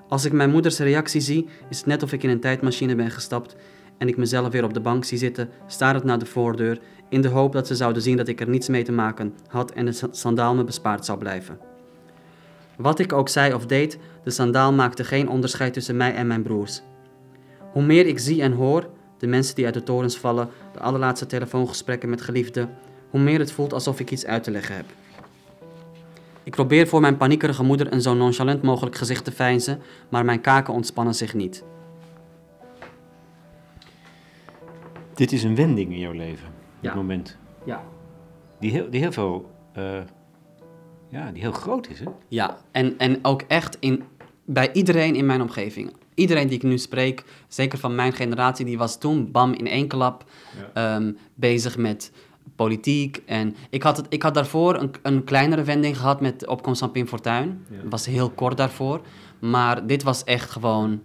[0.07, 3.11] Als ik mijn moeders reactie zie, is het net of ik in een tijdmachine ben
[3.11, 3.55] gestapt
[3.97, 7.29] en ik mezelf weer op de bank zie zitten, starend naar de voordeur, in de
[7.29, 9.99] hoop dat ze zouden zien dat ik er niets mee te maken had en de
[10.11, 11.59] sandaal me bespaard zou blijven.
[12.77, 16.41] Wat ik ook zei of deed, de sandaal maakte geen onderscheid tussen mij en mijn
[16.41, 16.81] broers.
[17.71, 21.25] Hoe meer ik zie en hoor, de mensen die uit de torens vallen, de allerlaatste
[21.25, 22.69] telefoongesprekken met geliefden,
[23.09, 24.85] hoe meer het voelt alsof ik iets uit te leggen heb.
[26.43, 30.41] Ik probeer voor mijn paniekerige moeder een zo nonchalant mogelijk gezicht te veinzen, maar mijn
[30.41, 31.63] kaken ontspannen zich niet.
[35.13, 36.47] Dit is een wending in jouw leven,
[36.79, 36.95] dit ja.
[36.95, 37.37] moment.
[37.65, 37.83] Ja.
[38.59, 40.01] Die heel, die heel veel, uh,
[41.09, 42.05] ja, die heel groot is, hè?
[42.27, 44.03] Ja, en, en ook echt in,
[44.45, 48.77] bij iedereen in mijn omgeving iedereen die ik nu spreek, zeker van mijn generatie, die
[48.77, 50.25] was toen, bam, in één klap
[50.73, 50.95] ja.
[50.95, 52.11] um, bezig met
[52.55, 53.21] politiek.
[53.25, 56.79] En ik had, het, ik had daarvoor een, een kleinere wending gehad met de opkomst
[56.79, 57.65] van Pim Fortuyn.
[57.69, 57.81] Ja.
[57.81, 59.01] Dat was heel kort daarvoor.
[59.39, 61.01] Maar dit was echt gewoon...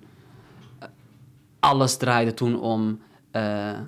[1.60, 3.00] Alles draaide toen om
[3.32, 3.78] uh,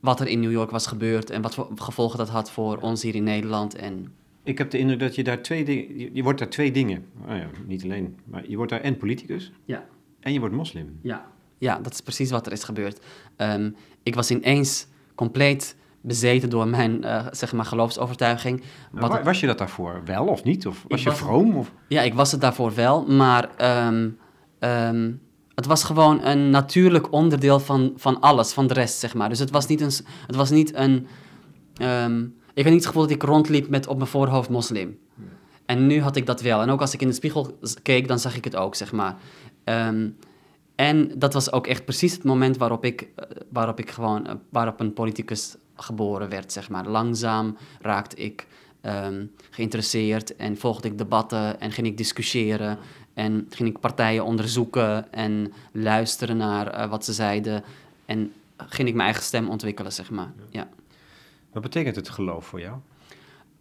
[0.00, 1.30] wat er in New York was gebeurd...
[1.30, 4.12] en wat voor gevolgen dat had voor ons hier in Nederland en...
[4.42, 5.98] Ik heb de indruk dat je daar twee dingen...
[5.98, 7.04] Je, je wordt daar twee dingen...
[7.28, 9.52] Oh ja, niet alleen, maar je wordt daar en politicus...
[9.64, 9.84] Ja.
[10.24, 10.98] En je wordt moslim.
[11.02, 11.24] Ja,
[11.58, 13.00] ja dat is precies wat er is gebeurd.
[13.36, 18.62] Um, ik was ineens compleet bezeten door mijn uh, zeg maar geloofsovertuiging.
[18.90, 20.66] Wat was je dat daarvoor wel of niet?
[20.66, 21.56] Of was je was, vroom?
[21.56, 21.72] Of?
[21.88, 23.50] Ja, ik was het daarvoor wel, maar
[23.86, 24.18] um,
[24.60, 25.20] um,
[25.54, 29.28] het was gewoon een natuurlijk onderdeel van, van alles, van de rest, zeg maar.
[29.28, 29.92] Dus het was niet een...
[30.26, 31.06] Het was niet een
[32.54, 34.98] ik had niet het gevoel dat ik rondliep met op mijn voorhoofd moslim.
[35.66, 36.60] En nu had ik dat wel.
[36.60, 39.16] En ook als ik in de spiegel keek, dan zag ik het ook, zeg maar.
[39.64, 40.16] Um,
[40.74, 43.08] en dat was ook echt precies het moment waarop ik,
[43.48, 46.88] waarop ik gewoon, waarop een politicus geboren werd, zeg maar.
[46.88, 48.46] Langzaam raakte ik
[48.82, 52.78] um, geïnteresseerd en volgde ik debatten en ging ik discussiëren
[53.14, 57.64] en ging ik partijen onderzoeken en luisteren naar uh, wat ze zeiden
[58.06, 60.32] en ging ik mijn eigen stem ontwikkelen, zeg maar.
[60.50, 60.68] Ja.
[61.52, 62.76] Wat betekent het geloof voor jou?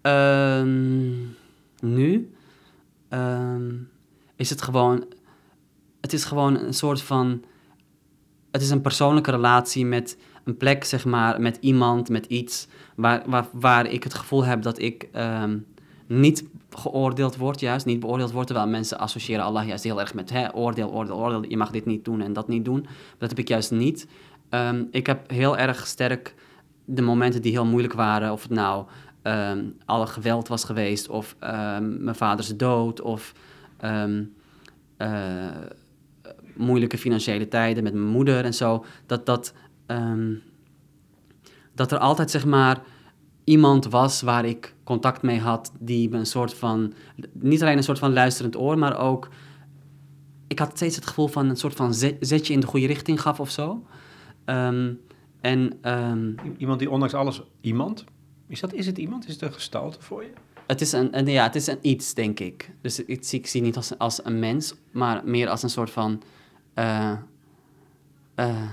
[0.02, 1.36] Um,
[1.80, 2.34] nu
[4.36, 5.06] is het gewoon
[6.04, 7.44] het is gewoon een soort van.
[8.52, 12.68] Het is een persoonlijke relatie met een plek, zeg maar, met iemand, met iets.
[12.96, 15.66] Waar, waar, waar ik het gevoel heb dat ik um,
[16.08, 20.30] niet geoordeeld wordt, juist niet beoordeeld wordt, terwijl mensen associëren Allah juist heel erg met
[20.30, 22.86] hè, oordeel, oordeel, oordeel, je mag dit niet doen en dat niet doen.
[23.18, 24.08] Dat heb ik juist niet.
[24.50, 26.36] Ehm, ik heb heel erg sterk
[26.86, 28.86] de momenten die heel moeilijk waren, of het nou
[29.24, 31.36] um, alle geweld was geweest, of
[31.80, 33.34] mijn vaders dood, of
[33.84, 34.04] uh,
[36.56, 39.54] moeilijke financiële tijden met mijn moeder en zo, dat, dat,
[41.76, 42.82] dat er altijd zeg maar
[43.44, 46.94] iemand was waar ik contact mee had, die me een soort van,
[47.34, 49.30] niet alleen een soort van luisterend oor, maar ook,
[50.48, 53.40] ik had steeds het gevoel van een soort van zetje in de goede richting gaf
[53.40, 53.86] of zo.
[54.46, 55.00] Um,
[55.42, 58.04] en, um, iemand die ondanks alles, iemand?
[58.48, 59.28] Is, dat, is het iemand?
[59.28, 60.30] Is het een gestalte voor je?
[60.68, 62.72] Het is een, een ja, het is een iets, denk ik.
[62.82, 66.22] Dus ik, ik zie niet als, als een mens, maar meer als een soort van...
[66.76, 67.12] Uh,
[68.36, 68.72] uh,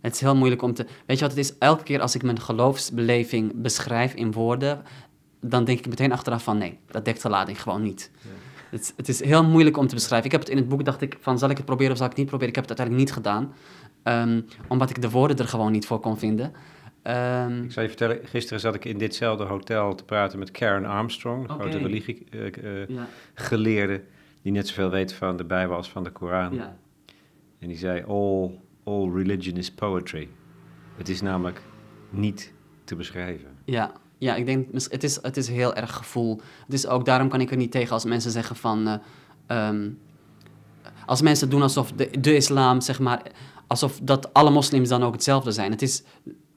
[0.00, 0.86] het is heel moeilijk om te...
[1.06, 1.58] Weet je wat het is?
[1.58, 4.82] Elke keer als ik mijn geloofsbeleving beschrijf in woorden...
[5.40, 6.58] dan denk ik meteen achteraf van...
[6.58, 8.10] nee, dat dekt de lading gewoon niet.
[8.20, 8.28] Ja.
[8.70, 10.26] Het, het, is heel moeilijk om te beschrijven.
[10.26, 12.06] Ik heb het in het boek, dacht ik, van zal ik het proberen of zal
[12.06, 12.54] ik het niet proberen?
[12.54, 13.52] Ik heb het uiteindelijk niet gedaan.
[14.04, 16.52] Um, omdat ik de woorden er gewoon niet voor kon vinden.
[17.02, 20.84] Um, ik zal je vertellen, gisteren zat ik in ditzelfde hotel te praten met Karen
[20.84, 21.56] Armstrong, okay.
[21.56, 23.08] grote religiegeleerde, uh, uh, ja.
[24.42, 26.54] Die net zoveel weet van de Bijbel als van de Koran.
[26.54, 26.76] Ja.
[27.58, 30.28] En die zei, all, all religion is poetry.
[30.96, 31.62] Het is namelijk
[32.10, 32.52] niet
[32.84, 33.48] te beschrijven.
[33.64, 36.40] Ja, ja ik denk, het is, het is heel erg gevoel.
[36.64, 38.88] Het is ook, daarom kan ik er niet tegen als mensen zeggen van...
[39.48, 39.98] Uh, um,
[41.06, 43.22] als mensen doen alsof de, de islam, zeg maar
[43.66, 45.70] alsof dat alle moslims dan ook hetzelfde zijn.
[45.70, 46.02] Het is,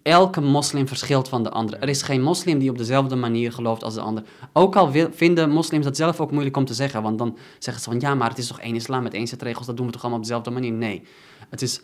[0.05, 1.77] elke moslim verschilt van de andere.
[1.77, 4.23] Er is geen moslim die op dezelfde manier gelooft als de ander.
[4.53, 7.89] Ook al vinden moslims dat zelf ook moeilijk om te zeggen, want dan zeggen ze
[7.89, 9.91] van ja, maar het is toch één islam met één set regels, dat doen we
[9.91, 10.71] toch allemaal op dezelfde manier?
[10.71, 11.03] Nee,
[11.49, 11.81] het is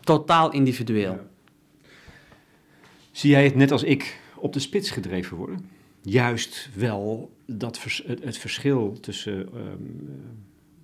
[0.00, 1.18] totaal individueel.
[3.10, 5.70] Zie jij het net als ik op de spits gedreven worden?
[6.02, 9.82] Juist wel dat het, verschil tussen ehm,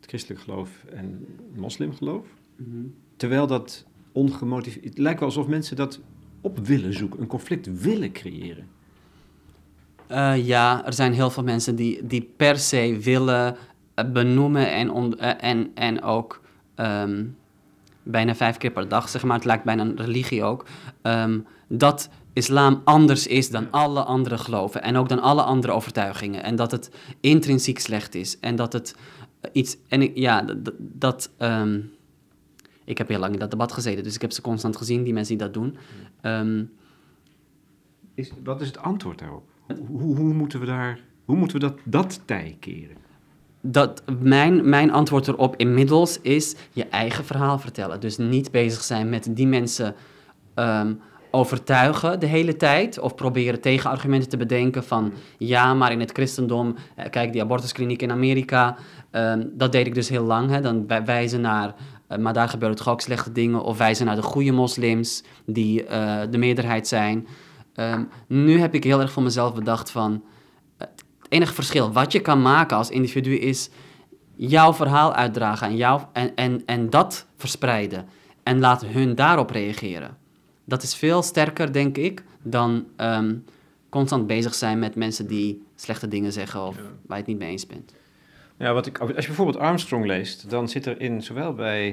[0.01, 2.27] het christelijk geloof en moslimgeloof?
[2.57, 4.85] Mm Terwijl dat ongemotiveerd...
[4.85, 6.01] Het lijkt wel alsof mensen dat
[6.43, 8.69] op willen zoeken, een conflict willen creëren.
[10.09, 13.57] Uh, ja, er zijn heel veel mensen die, die per se willen
[13.95, 16.41] eh, benoemen en, uh, en, en ook
[16.77, 17.37] um,
[18.03, 20.67] bijna vijf keer per dag, zeg maar, het lijkt bijna een religie ook,
[21.03, 26.43] um, dat islam anders is dan alle andere geloven en ook dan alle andere overtuigingen.
[26.43, 28.97] En dat het intrinsiek slecht is en dat het
[29.53, 31.91] iets, en ja, dat, dat um,
[32.93, 35.13] ik heb heel lang in dat debat gezeten, dus ik heb ze constant gezien, die
[35.13, 35.77] mensen die dat doen.
[36.23, 36.71] Um,
[38.15, 39.45] is, wat is het antwoord daarop?
[39.87, 42.97] Hoe, hoe, moeten we daar, hoe moeten we dat, dat tij keren?
[43.61, 48.01] Dat, mijn, mijn antwoord erop inmiddels is je eigen verhaal vertellen.
[48.01, 49.95] Dus niet bezig zijn met die mensen
[50.55, 51.01] um,
[51.31, 52.99] overtuigen de hele tijd.
[52.99, 58.03] Of proberen tegenargumenten te bedenken van ja, maar in het christendom, eh, kijk die abortuskliniek
[58.03, 58.77] in Amerika.
[59.11, 60.51] Um, dat deed ik dus heel lang.
[60.51, 60.61] Hè.
[60.61, 61.75] Dan wijzen naar
[62.19, 63.63] maar daar gebeuren toch ook slechte dingen.
[63.63, 67.27] Of wijzen naar de goede moslims, die uh, de meerderheid zijn.
[67.75, 70.25] Um, nu heb ik heel erg voor mezelf bedacht van...
[70.79, 73.71] Het enige verschil wat je kan maken als individu is...
[74.37, 78.07] jouw verhaal uitdragen en, jou, en, en, en dat verspreiden.
[78.43, 80.17] En laat hun daarop reageren.
[80.65, 83.45] Dat is veel sterker, denk ik, dan um,
[83.89, 86.67] constant bezig zijn met mensen die slechte dingen zeggen...
[86.67, 87.93] of waar je het niet mee eens bent.
[88.63, 91.89] Ja, wat ik, als je bijvoorbeeld Armstrong leest, dan zit er in zowel bij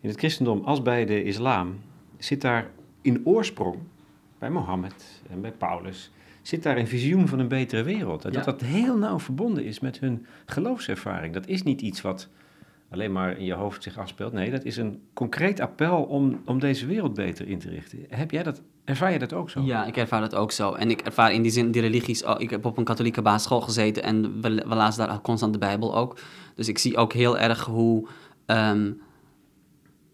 [0.00, 1.80] in het christendom als bij de islam,
[2.18, 2.70] zit daar
[3.02, 3.78] in oorsprong,
[4.38, 6.10] bij Mohammed en bij Paulus,
[6.42, 8.24] zit daar een visioen van een betere wereld.
[8.24, 11.34] En dat dat heel nauw verbonden is met hun geloofservaring.
[11.34, 12.28] Dat is niet iets wat
[12.90, 14.32] alleen maar in je hoofd zich afspeelt.
[14.32, 17.98] Nee, dat is een concreet appel om, om deze wereld beter in te richten.
[18.08, 19.60] Heb jij dat, ervaar je dat ook zo?
[19.60, 20.72] Ja, ik ervaar dat ook zo.
[20.72, 22.22] En ik ervaar in die zin die religies...
[22.38, 25.96] Ik heb op een katholieke basisschool gezeten en we, we lazen daar constant de Bijbel
[25.96, 26.18] ook.
[26.54, 28.08] Dus ik zie ook heel erg hoe...
[28.46, 29.00] Um,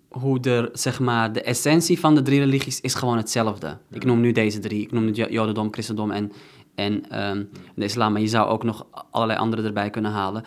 [0.09, 3.79] hoe er, zeg maar, de essentie van de drie religies is gewoon hetzelfde.
[3.91, 4.83] Ik noem nu deze drie.
[4.83, 6.33] Ik noem het Jodendom, Christendom en,
[6.75, 8.13] en um, de islam.
[8.13, 10.45] Maar je zou ook nog allerlei andere erbij kunnen halen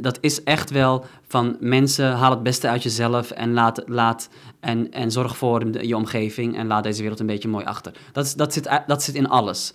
[0.00, 4.28] dat is echt wel van mensen, haal het beste uit jezelf en, laat, laat,
[4.60, 7.92] en, en zorg voor je omgeving en laat deze wereld een beetje mooi achter.
[8.12, 9.74] Dat, is, dat, zit, dat zit in alles.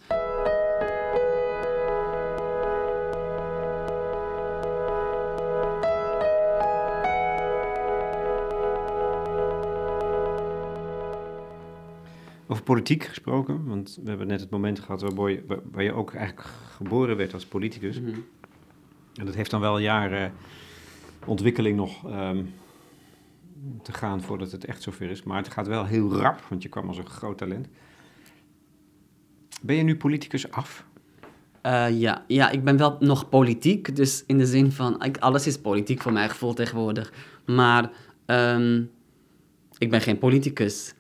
[12.52, 16.14] Over politiek gesproken, want we hebben net het moment gehad waar je, waar je ook
[16.14, 18.02] eigenlijk geboren werd als politicus.
[18.02, 18.20] Mhm.
[19.16, 20.34] En dat heeft dan wel jaren
[21.26, 22.54] ontwikkeling nog um,
[23.84, 25.24] te gaan voordat het echt zover is.
[25.24, 27.68] Maar het gaat wel heel rap, want je kwam als een groot talent.
[29.62, 30.86] Ben je nu politicus af?
[31.62, 32.24] Eh, ja.
[32.28, 33.96] ja, ik ben wel nog politiek.
[33.96, 37.14] Dus in de zin van, ik, alles is politiek voor mijn gevoel tegenwoordig.
[37.46, 37.92] Maar
[38.26, 38.84] ehm,
[39.78, 40.94] ik ben geen politicus.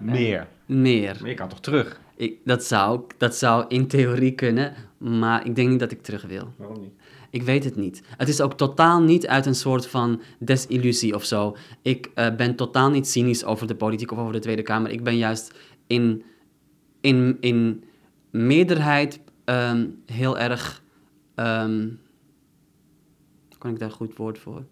[0.00, 0.46] Meer.
[0.66, 1.16] meer.
[1.20, 2.00] Maar je kan toch terug?
[2.16, 6.26] Ik, dat, zou, dat zou in theorie kunnen, maar ik denk niet dat ik terug
[6.26, 6.52] wil.
[6.56, 6.92] Waarom niet?
[7.30, 8.02] Ik weet het niet.
[8.16, 11.56] Het is ook totaal niet uit een soort van desillusie of zo.
[11.82, 14.90] Ik eh, ben totaal niet cynisch over de politiek of over de Tweede Kamer.
[14.90, 15.54] Ik ben juist
[15.86, 16.22] in,
[17.00, 17.84] in, in
[18.30, 20.82] meerderheid ehm, heel erg.
[21.34, 21.88] ehm,
[23.58, 24.64] kan ik daar een goed woord voor?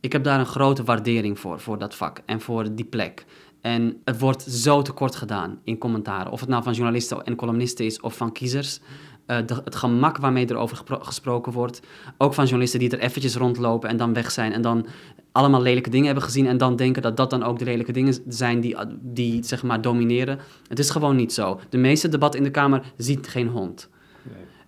[0.00, 3.24] Ik heb daar een grote waardering voor, voor dat vak en voor die plek.
[3.60, 6.32] En het wordt zo tekort gedaan in commentaren.
[6.32, 8.80] Of het nou van journalisten en columnisten is of van kiezers.
[9.26, 11.80] Eh, de- het gemak waarmee er over gesproken wordt.
[12.18, 14.52] Ook van journalisten die er eventjes rondlopen en dan weg zijn.
[14.52, 14.86] En dan
[15.32, 16.46] allemaal lelijke dingen hebben gezien.
[16.46, 19.80] En dan denken dat dat dan ook de lelijke dingen zijn die, die zeg maar
[19.80, 20.38] domineren.
[20.68, 21.60] Het is gewoon niet zo.
[21.68, 23.88] De meeste debatten in de Kamer ziet geen hond.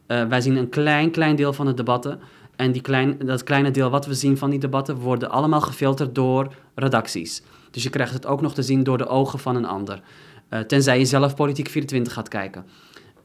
[0.06, 2.20] Eh, wij zien een klein, klein deel van de debatten.
[2.56, 6.14] En die klein, dat kleine deel wat we zien van die debatten worden allemaal gefilterd
[6.14, 7.42] door redacties.
[7.70, 10.00] Dus je krijgt het ook nog te zien door de ogen van een ander.
[10.48, 12.66] Eh, tenzij je zelf Politiek 24 gaat kijken.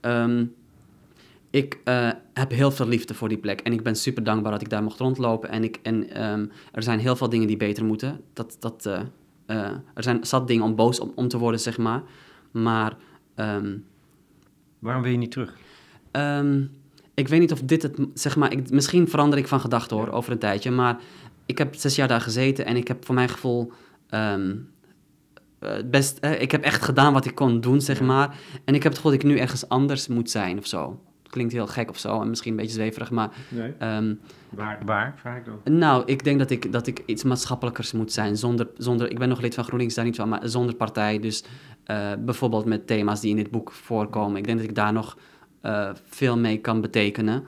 [0.02, 0.46] Ehm,
[1.52, 3.62] ik eh, heb heel veel liefde voor die plek.
[3.62, 5.50] En ik ben super dankbaar dat ik daar mocht rondlopen.
[5.50, 8.22] En, ik, en ehm, er zijn heel veel dingen die beter moeten.
[8.34, 9.02] Dat, dat, eh,
[9.46, 12.04] eh, er zijn zat dingen om boos om, om te worden, zeg maar.
[12.52, 12.98] Maar
[13.36, 13.78] ehm,
[14.80, 15.58] Waarom wil je niet terug?
[16.12, 16.66] Ehm,
[17.14, 20.10] ik weet niet of dit het, zeg maar, ik, misschien verander ik van gedachten hoor,
[20.10, 21.00] over een tijdje, maar
[21.46, 23.72] ik heb zes jaar daar gezeten en ik heb voor mijn gevoel
[25.86, 28.38] best, ik heb echt gedaan wat ik kon doen, zeg maar.
[28.66, 31.00] En ik heb het gevoel dat ik nu ergens anders moet zijn of zo.
[31.32, 33.74] Klinkt heel gek of zo en misschien een beetje zweverig, maar Nee.
[33.80, 34.14] ehm,
[34.50, 35.78] Waar, waar, vraag ik dan?
[35.78, 38.38] nou, ik denk dat ik, dat ik iets maatschappelijkers moet zijn.
[38.38, 41.20] Zonder, zonder, ik ben nog lid van GroenLinks, daar niet van, maar zonder partij.
[41.20, 41.44] Dus
[41.84, 44.38] eh, bijvoorbeeld met thema's die in dit boek voorkomen.
[44.38, 45.18] Ik denk dat ik daar nog
[45.62, 47.44] eh, veel mee kan betekenen.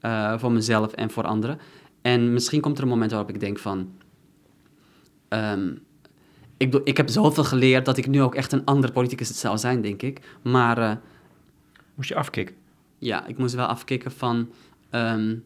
[0.00, 1.58] eh, voor mezelf en voor anderen.
[2.02, 3.92] En misschien komt er een moment waarop ik denk van...
[5.28, 5.70] ehm,
[6.56, 9.80] ik, ik heb zoveel geleerd dat ik nu ook echt een andere politicus zou zijn,
[9.82, 10.20] denk ik.
[10.42, 10.78] Maar...
[10.78, 10.92] eh,
[11.94, 12.54] Moest je afkicken?
[13.02, 14.48] Ja, ik moest wel afkicken van.
[14.90, 15.36] ehm,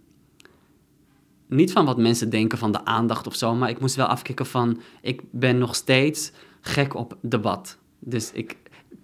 [1.49, 4.47] niet van wat mensen denken van de aandacht of zo, maar ik moest wel afkicken
[4.47, 4.81] van.
[5.01, 7.79] Ik ben nog steeds gek op debat.
[7.99, 8.57] Dus ik.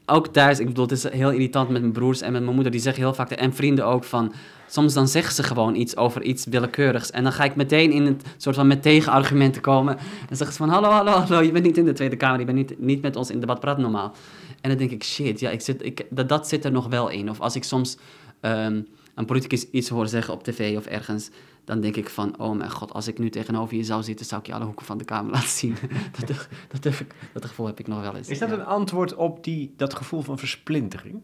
[0.07, 2.73] Ook thuis, ik bedoel, het is heel irritant met mijn broers en met mijn moeder.
[2.73, 4.33] Die zeggen heel vaak, en vrienden ook, van...
[4.69, 7.11] Soms dan zeggen ze gewoon iets over iets willekeurigs.
[7.11, 9.99] En dan ga ik meteen in het soort van met tegenargumenten komen.
[10.29, 12.39] En zeggen ze van, hallo, hallo, hallo, je bent niet in de Tweede Kamer.
[12.39, 14.13] Je bent niet, niet met ons in debat, praat normaal.
[14.61, 17.09] En dan denk ik, shit, ja, ik zit, ik, dat, dat zit er nog wel
[17.09, 17.31] in.
[17.31, 17.97] Of als ik soms
[18.43, 18.83] ehm,
[19.15, 21.31] een politicus iets hoor zeggen op tv of ergens...
[21.65, 24.27] dan denk ik van, oh mijn god, als ik nu tegenover je zou zitten...
[24.27, 25.77] zou ik je alle hoeken van de kamer laten zien.
[26.27, 26.49] dat,
[26.81, 27.03] dat,
[27.33, 28.29] dat gevoel heb ik nog wel eens.
[28.29, 28.55] Is dat ja.
[28.55, 31.21] een antwoord op die, dat gevoel van versplintering?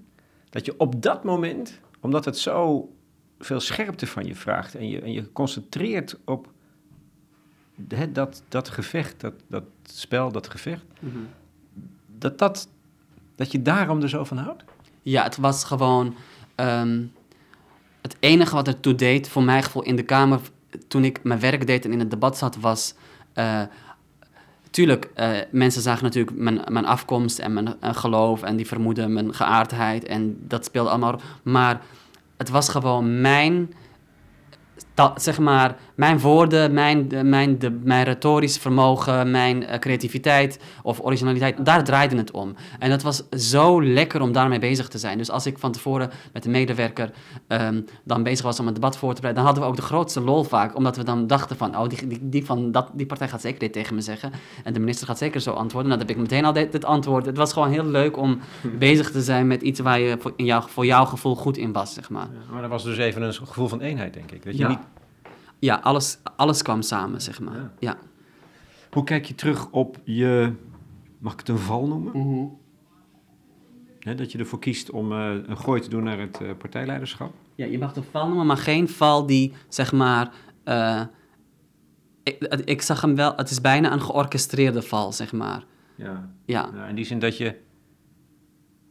[0.51, 2.89] Dat je op dat moment, omdat het zo
[3.39, 6.49] veel scherpte van je vraagt en je, en je concentreert op
[7.89, 11.19] hè, dat, dat gevecht, dat, dat spel, dat gevecht, Mhm.
[12.19, 12.69] dat, dat,
[13.35, 14.65] dat je daarom er zo van houdt?
[15.03, 16.15] Ja, het was gewoon...
[16.59, 17.03] ehm,
[18.03, 20.41] het enige wat ertoe deed, voor mijn gevoel in de Kamer...
[20.89, 22.95] toen ik mijn werk deed en in het debat zat, was...
[23.33, 23.63] eh,
[24.71, 28.43] tuurlijk, eh, mensen zagen natuurlijk mijn, mijn afkomst en mijn eh, geloof...
[28.43, 31.21] en die vermoeden mijn geaardheid en dat speelde allemaal...
[31.43, 31.81] Maar
[32.37, 33.75] het was gewoon mijn...
[35.17, 41.01] zeg maar, mijn woorden, mijn, de, mijn, de, mijn retorisch vermogen, mijn eh, creativiteit of
[41.01, 42.55] originaliteit, daar draaide het om.
[42.79, 45.19] En dat was zo lekker om daarmee bezig te zijn.
[45.19, 47.11] Dus als ik van tevoren met de medewerker
[47.47, 49.95] ehm, dan bezig was om het debat voor te bereiden, dan hadden we ook de
[49.95, 53.07] grootste lol vaak, omdat we dan dachten van, oh, die, die, die, van dat, die
[53.07, 54.33] partij gaat zeker dit tegen me zeggen.
[54.65, 55.89] En de minister gaat zeker zo antwoorden.
[55.91, 57.27] Nou, dan heb ik meteen al dit, dit antwoord.
[57.27, 58.39] Het was gewoon heel leuk om
[58.79, 61.73] bezig te zijn met iets waar je voor, in jouw, voor jouw gevoel goed in
[61.73, 62.29] was, zeg maar.
[62.51, 64.45] maar dat was dus even een gevoel van eenheid, denk ik.
[64.45, 64.69] Dat je Ja.
[64.69, 64.79] niet,
[65.59, 67.55] Ja, alles, alles kwam samen, zeg maar.
[67.57, 67.71] Ja.
[67.79, 67.97] Ja.
[68.91, 70.53] hoe kijk je terug op je,
[71.19, 72.51] mag ik het een val noemen?
[73.99, 77.35] Hè, dat je ervoor kiest om eh, een gooi te doen naar het eh, partijleiderschap?
[77.55, 80.33] Ja, je mag het een val noemen, maar geen val die, zeg maar...
[80.65, 81.03] eh,
[82.23, 85.65] ik, ik zag hem wel, het is bijna een georchestreerde val, zeg maar.
[85.95, 86.31] Ja.
[86.45, 87.57] Ja, Nou, in die zin dat je,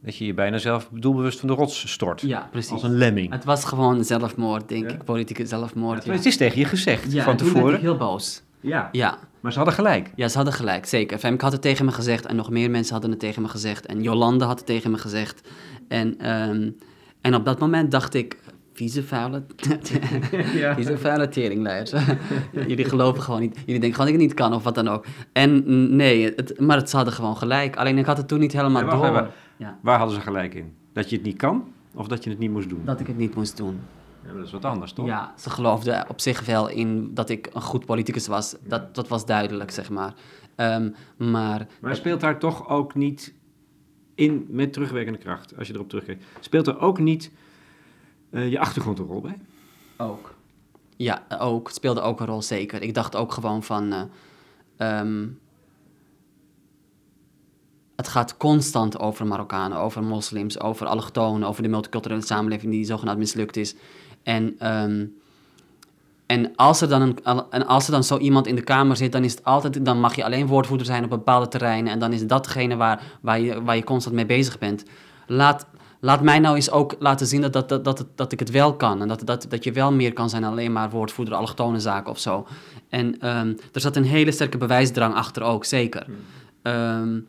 [0.02, 2.20] dat je je bijna zelf doelbewust van de rots stort.
[2.20, 2.70] ja precies.
[2.72, 3.32] Als een lemming.
[3.32, 4.94] Het was gewoon zelfmoord, denk Ja?
[4.96, 5.04] ik.
[5.04, 6.12] Politieke zelfmoord, ja.
[6.12, 7.80] Het is tegen je gezegd Ja, van tevoren.
[7.80, 8.42] heel boos.
[8.60, 8.88] Ja.
[8.92, 9.18] Ja.
[9.40, 10.12] Maar ze hadden gelijk.
[10.14, 11.18] ja, ze hadden gelijk, zeker.
[11.18, 13.86] Femke had het tegen me gezegd en nog meer mensen hadden het tegen me gezegd.
[13.86, 15.48] En Jolande had het tegen me gezegd.
[15.88, 16.70] En, ehm,
[17.20, 18.36] en op dat moment dacht ik,
[18.74, 19.42] vieze vuile,
[20.74, 21.92] vieze vuile teringleiers.
[22.66, 23.54] Jullie geloven gewoon niet.
[23.66, 25.04] Jullie denken gewoon dat ik het niet kan of wat dan ook.
[25.32, 25.62] En
[25.96, 27.76] nee, het, maar het, ze hadden gewoon gelijk.
[27.76, 29.04] Alleen ik had het toen niet helemaal Ja, door.
[29.08, 29.28] even.
[29.58, 29.78] Ja.
[29.82, 30.76] Waar hadden ze gelijk in?
[30.92, 31.72] Dat je het niet kan?
[31.94, 32.84] Of dat je het niet moest doen?
[32.84, 33.80] Dat ik het niet moest doen.
[34.26, 35.06] Ja, dat is wat anders, toch?
[35.06, 38.56] Ja, ze geloofden op zich wel in dat ik een goed politicus was.
[38.60, 40.14] Dat, dat was duidelijk, zeg maar.
[40.56, 43.34] Um, maar, maar speelt daar toch ook niet
[44.14, 47.32] in, met terugwerkende kracht, als je erop terugkijkt, speelt er ook niet
[48.30, 49.38] uh, je achtergrond een rol bij?
[49.96, 50.34] Ook.
[50.96, 51.66] Ja, ook.
[51.66, 52.82] Het speelde ook een rol, zeker.
[52.82, 53.92] Ik dacht ook gewoon van...
[54.78, 55.38] Uh, um,
[57.98, 63.18] het gaat constant over Marokkanen, over moslims, over allochtonen, over de multiculturele samenleving die zogenaamd
[63.18, 63.74] mislukt is.
[64.22, 65.14] En, um,
[66.26, 67.18] en, als er dan een,
[67.50, 70.00] en als er dan zo iemand in de Kamer zit, dan, is het altijd, dan
[70.00, 71.92] mag je alleen woordvoerder zijn op bepaalde terreinen.
[71.92, 74.84] En dan is datgene waar, waar, je, waar je constant mee bezig bent.
[75.26, 75.66] Laat,
[76.00, 78.74] laat mij nou eens ook laten zien dat, dat, dat, dat, dat ik het wel
[78.74, 79.02] kan.
[79.02, 82.10] En dat, dat, dat je wel meer kan zijn dan alleen maar woordvoerder allochtone zaken
[82.10, 82.46] of zo.
[82.88, 86.06] En um, er zat een hele sterke bewijsdrang achter ook, zeker.
[86.62, 87.28] Um,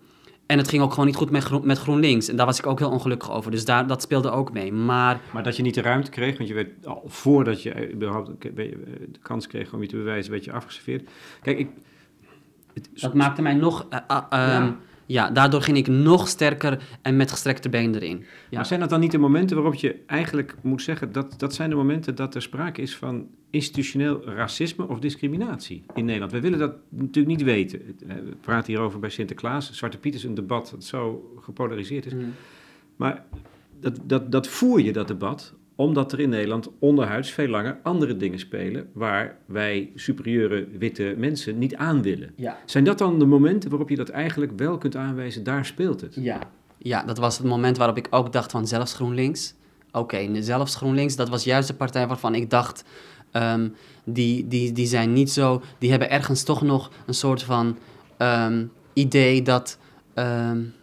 [0.50, 2.28] en het ging ook gewoon niet goed met, met GroenLinks.
[2.28, 3.52] En daar was ik ook heel ongelukkig over.
[3.52, 4.74] Dus daar, dat speelde ook mee.
[4.74, 8.42] Maar, maar dat je niet de ruimte kreeg, want je werd al voordat je überhaupt
[8.42, 11.10] de kans kreeg om je te bewijzen, werd je afgeserveerd.
[11.42, 11.70] Kijk, ik.
[12.74, 13.86] Het, dat maakte mij nog.
[13.90, 14.76] Uh, uh, ja.
[15.06, 15.30] ja.
[15.30, 18.18] daardoor ging ik nog sterker en met gestrekte been erin.
[18.20, 18.58] Ja.
[18.58, 21.70] Maar zijn dat dan niet de momenten waarop je eigenlijk moet zeggen dat dat zijn
[21.70, 26.32] de momenten dat er sprake is van institutioneel racisme of discriminatie in Nederland.
[26.32, 27.82] We willen dat natuurlijk niet weten.
[28.08, 29.72] We praten hierover bij Sinterklaas.
[29.74, 32.14] Zwarte Piet is een debat dat zo gepolariseerd is.
[32.14, 32.34] Mm.
[32.96, 33.26] Maar
[33.80, 38.18] dat, dat, dat voer je, dat debat, omdat er in Nederland onderhuids veel langer andere
[38.18, 42.34] dingen spelen waar wij superieure witte mensen niet aan willen.
[42.36, 42.58] Ja.
[42.66, 46.16] Zijn dat dan de momenten waarop je dat eigenlijk wel kunt aanwijzen, daar speelt het?
[46.16, 46.40] Ja,
[46.78, 49.56] ja dat was het moment waarop ik ook dacht van zelfs GroenLinks.
[49.92, 52.84] Oké, zelfs GroenLinks, dat was juist de partij waarvan ik dacht
[53.34, 55.62] Um, die, die, die zijn niet zo.
[55.78, 57.78] Die hebben ergens toch nog een soort van
[58.18, 59.78] um, idee dat.
[60.16, 60.74] Um,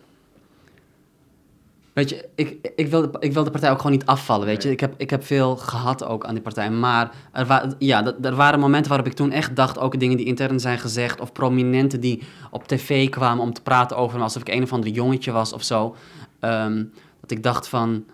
[1.92, 4.70] weet je, ik, ik, wil, ik wil de partij ook gewoon niet afvallen, weet je.
[4.70, 6.70] Ik heb, ik heb veel gehad ook aan die partij.
[6.70, 9.78] Maar er, wa ja, er waren momenten waarop ik toen echt dacht...
[9.78, 11.20] ook dingen die intern zijn gezegd...
[11.20, 14.22] of prominenten die op tv kwamen om te praten over me...
[14.22, 15.96] alsof ik een of ander jongetje was of zo.
[16.40, 18.04] Um, dat ik dacht van...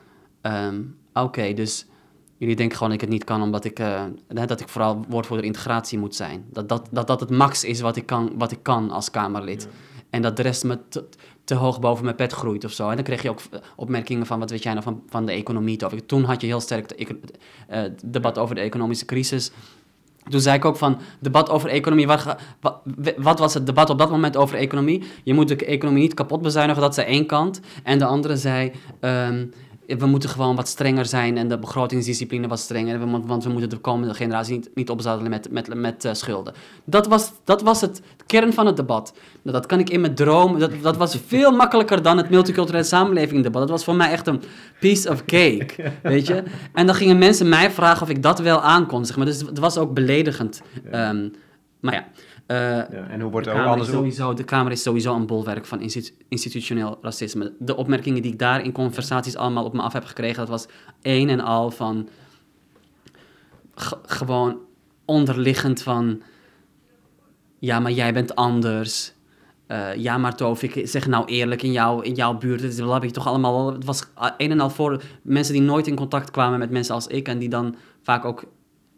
[0.42, 1.86] Um, Oké, okay, dus
[2.42, 5.46] jullie denken gewoon dat ik het niet kan omdat ik, uh, dat ik vooral woordvoerder
[5.46, 6.44] integratie moet zijn.
[6.50, 9.68] Dat dat, dat dat het max is wat ik kan, wat ik kan als Kamerlid.
[10.10, 11.04] En dat de rest me te,
[11.44, 12.88] te, hoog boven mijn pet groeit of zo.
[12.88, 15.32] En dan kreeg je ook eh, opmerkingen van wat weet jij nou van, van de
[15.32, 15.78] economie.
[16.06, 17.14] Toen had je heel sterk het
[17.70, 19.50] uh, debat over de economische crisis.
[20.28, 22.80] Toen zei ik ook van, debat over economie, wat, wat,
[23.16, 25.02] wat, was het debat op dat moment over economie?
[25.24, 27.60] Je moet de economie niet kapot bezuinigen, dat zei één kant.
[27.82, 29.52] En de andere zei, um,
[29.98, 33.76] we moeten gewoon wat strenger zijn en de begrotingsdiscipline wat strenger, want we moeten de
[33.76, 36.54] komende generatie niet, niet opzadelen met, met, met uh, schulden.
[36.84, 39.14] Dat was, dat was het kern van het debat.
[39.42, 43.42] Dat kan ik in mijn droom, dat, dat was veel makkelijker dan het multiculturele samenleving
[43.42, 43.60] debat.
[43.60, 44.42] Dat was voor mij echt een
[44.80, 46.42] piece of cake, weet je.
[46.72, 49.26] En dan gingen mensen mij vragen of ik dat wel aankon, zeg maar.
[49.26, 50.62] Dus het was ook beledigend.
[50.94, 51.32] Um,
[51.80, 52.04] maar ja...
[52.52, 53.90] Uh, ja, en hoe wordt de ook anders...
[53.90, 55.80] Sowieso, de Kamer is sowieso een bolwerk van
[56.28, 57.52] institutioneel racisme.
[57.58, 60.66] De opmerkingen die ik daar in conversaties allemaal op me af heb gekregen, dat was
[61.02, 62.08] een en al van...
[64.06, 64.58] gewoon
[65.04, 66.22] onderliggend van...
[67.58, 69.12] Ja, maar jij bent anders.
[69.68, 73.10] Uh, ja, maar Tovik, zeg nou eerlijk, in, jou, in jouw buurt, dat heb ik
[73.12, 73.72] toch allemaal...
[73.72, 74.04] Het was
[74.36, 77.28] een en al voor mensen die nooit in contact kwamen met mensen als ik...
[77.28, 78.44] en die dan vaak ook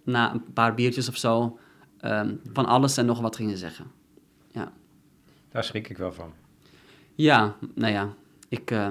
[0.04, 1.58] na een paar biertjes of zo
[2.04, 3.86] um, van alles en nog wat gingen zeggen.
[4.50, 4.72] Ja.
[5.48, 6.32] Daar schrik ik wel van.
[7.14, 8.14] Ja, nou ja,
[8.48, 8.70] ik.
[8.70, 8.88] Uh,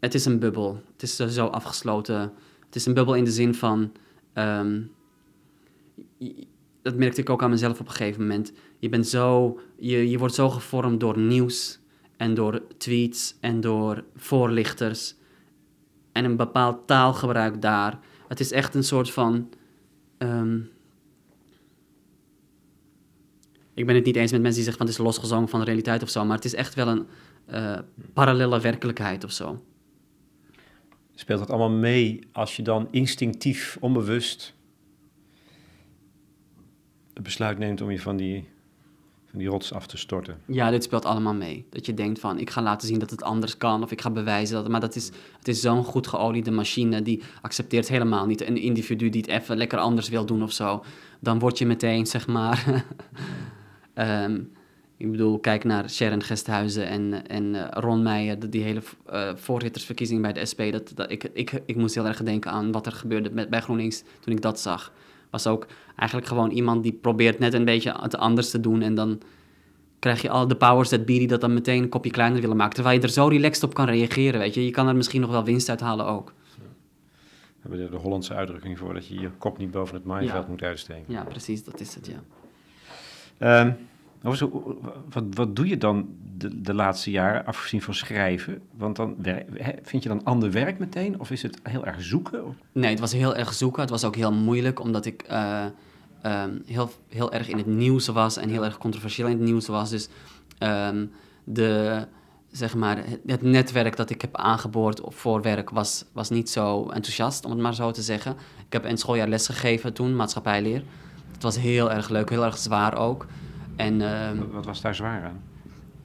[0.00, 0.82] het is een bubbel.
[0.92, 2.32] Het is zo afgesloten.
[2.66, 3.92] Het is een bubbel in de zin van.
[4.34, 4.92] Um,
[6.82, 8.52] dat merkte ik ook aan mezelf op een gegeven moment.
[8.78, 9.58] Je bent zo.
[9.76, 11.80] Je, je wordt zo gevormd door nieuws
[12.16, 15.14] en door tweets en door voorlichters.
[16.12, 17.98] En een bepaald taalgebruik daar.
[18.28, 19.48] Het is echt een soort van.
[20.18, 20.70] Um,
[23.74, 25.66] ik ben het niet eens met mensen die zeggen van het is losgezongen van de
[25.66, 27.06] realiteit of zo, maar het is echt wel een
[27.50, 27.78] uh,
[28.12, 29.62] parallele werkelijkheid of zo.
[31.14, 34.54] Speelt dat allemaal mee als je dan instinctief, onbewust
[37.14, 38.48] het besluit neemt om je van die,
[39.30, 40.38] van die rots af te storten?
[40.46, 41.66] Ja, dit speelt allemaal mee.
[41.70, 44.10] Dat je denkt van ik ga laten zien dat het anders kan of ik ga
[44.10, 44.68] bewijzen dat.
[44.68, 49.08] Maar dat is, het is zo'n goed geoliede machine die accepteert helemaal niet een individu
[49.08, 50.84] die het even lekker anders wil doen of zo.
[51.20, 52.64] Dan word je meteen zeg maar.
[53.94, 54.52] Um,
[54.96, 58.82] ik bedoel, kijk naar Sharon Gesthuizen en, en uh, Ron Meijer, die hele
[59.12, 60.60] uh, voorzittersverkiezing bij de SP.
[60.70, 63.60] Dat, dat, ik, ik, ik moest heel erg denken aan wat er gebeurde met, bij
[63.60, 64.92] GroenLinks toen ik dat zag.
[65.30, 65.66] Was ook
[65.96, 68.82] eigenlijk gewoon iemand die probeert net een beetje het anders te doen.
[68.82, 69.20] En dan,
[70.02, 72.56] krijg je al de powers that be die dat dan meteen een kopje kleiner willen
[72.56, 72.74] maken.
[72.74, 74.64] Terwijl je er zo relaxed op kan reageren, weet je.
[74.64, 76.32] Je kan er misschien nog wel winst uit halen ook.
[77.62, 80.62] We hebben de Hollandse uitdrukking voor dat je je kop niet boven het maaiveld moet
[80.62, 81.04] uitsteken.
[81.06, 82.22] Ja, precies, dat is het, ja.
[83.38, 83.76] Um,
[84.20, 88.60] wat, wat doe je dan de, de laatste jaren, afgezien van schrijven?
[88.76, 89.16] Want dan
[89.82, 91.20] vind je dan ander werk meteen?
[91.20, 92.56] Of is het heel erg zoeken?
[92.72, 93.80] Nee, het was heel erg zoeken.
[93.80, 95.64] Het was ook heel moeilijk, omdat ik uh,
[96.26, 99.66] um, heel, heel erg in het nieuws was en heel erg controversieel in het nieuws
[99.66, 99.90] was.
[99.90, 100.08] Dus
[100.58, 101.10] um,
[101.44, 102.06] de,
[102.50, 107.44] zeg maar, het netwerk dat ik heb aangeboord voor werk was, was niet zo enthousiast,
[107.44, 108.32] om het maar zo te zeggen.
[108.66, 110.82] Ik heb een schooljaar les gegeven toen, maatschappijleer.
[111.32, 113.26] Het was heel erg leuk, heel erg zwaar ook.
[113.76, 115.40] En, um, wat was daar zwaar aan?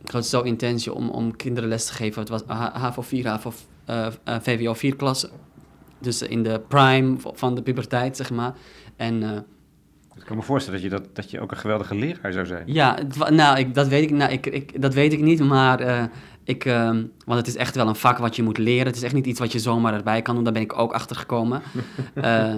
[0.02, 2.20] Het was zo intens om, om kinderen les te geven.
[2.20, 3.52] Het was HAVO 4, HAVO,
[4.24, 5.30] VWO 4 klasse.
[6.00, 8.54] Dus in de prime van de puberteit, zeg maar.
[8.96, 9.22] En...
[9.22, 9.32] Uh,
[10.16, 12.64] ik kan me voorstellen dat je, dat, dat je ook een geweldige leraar zou zijn.
[12.66, 12.98] Ja,
[13.30, 16.04] nou, ik, dat, weet ik, nou ik, ik, dat weet ik niet, maar uh,
[16.48, 16.90] ik, uh,
[17.26, 18.86] want het is echt wel een vak wat je moet leren.
[18.86, 20.94] Het is echt niet iets wat je zomaar erbij kan doen, daar ben ik ook
[20.94, 21.62] achter gekomen.
[22.16, 22.56] uh,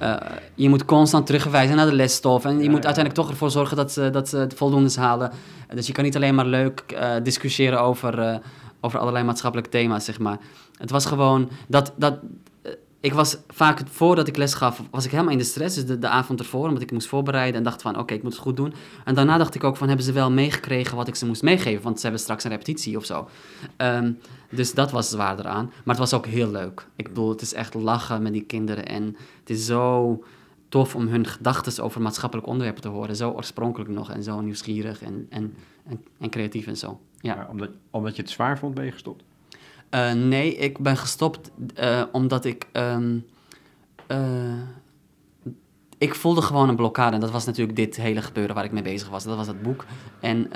[0.54, 3.92] je moet constant terugwijzen naar de lesstof en je moet uiteindelijk toch ervoor zorgen dat
[3.92, 5.32] ze, dat ze voldoende halen.
[5.74, 8.40] Dus je kan niet alleen maar leuk uh, discussiëren over,
[8.80, 10.38] over allerlei maatschappelijke thema's, zeg maar.
[10.78, 12.18] Het was gewoon dat, dat,
[13.00, 15.74] ik was vaak voordat ik les gaf, was ik helemaal in de stress.
[15.74, 18.32] Dus de, de avond ervoor, omdat ik moest voorbereiden en dacht van oké, ik moet
[18.32, 18.74] het goed doen.
[19.04, 21.82] En daarna dacht ik ook van hebben ze wel meegekregen wat ik ze moest meegeven,
[21.82, 23.28] want ze hebben straks een repetitie of zo.
[23.76, 24.18] Um,
[24.50, 25.64] dus dat was zwaarder aan.
[25.64, 26.86] Maar het was ook heel leuk.
[26.96, 30.18] Ik bedoel, het is echt lachen met die kinderen en het is zo
[30.68, 33.16] tof om hun gedachten over maatschappelijk onderwerpen te horen.
[33.16, 35.54] Zo oorspronkelijk nog en zo nieuwsgierig en, en,
[36.18, 37.00] en, creatief en zo.
[37.20, 39.24] Ja omdat, omdat je het zwaar vond, ben je gestopt?
[39.90, 42.66] Uh, nee, ik ben gestopt uh, omdat ik.
[42.72, 43.26] Um,
[44.08, 44.18] uh,
[45.98, 47.14] ik voelde gewoon een blokkade.
[47.14, 49.24] En dat was natuurlijk dit hele gebeuren waar ik mee bezig was.
[49.24, 49.84] Dat was het boek.
[50.20, 50.50] En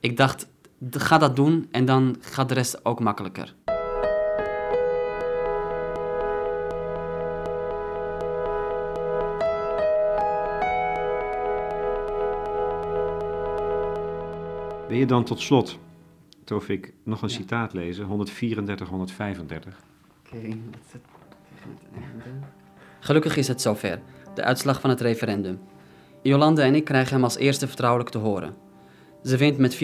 [0.00, 0.48] ik dacht,
[0.90, 3.54] ga dat doen en dan gaat de rest ook makkelijker.
[14.88, 15.78] Ben je dan tot slot
[16.66, 19.78] ik nog een citaat lezen, 134, 135.
[20.26, 20.58] Oké, okay,
[23.00, 24.00] Gelukkig is het zover.
[24.34, 25.60] De uitslag van het referendum.
[26.22, 28.54] Jolande en ik krijgen hem als eerste vertrouwelijk te horen.
[29.24, 29.78] Ze wint met 84%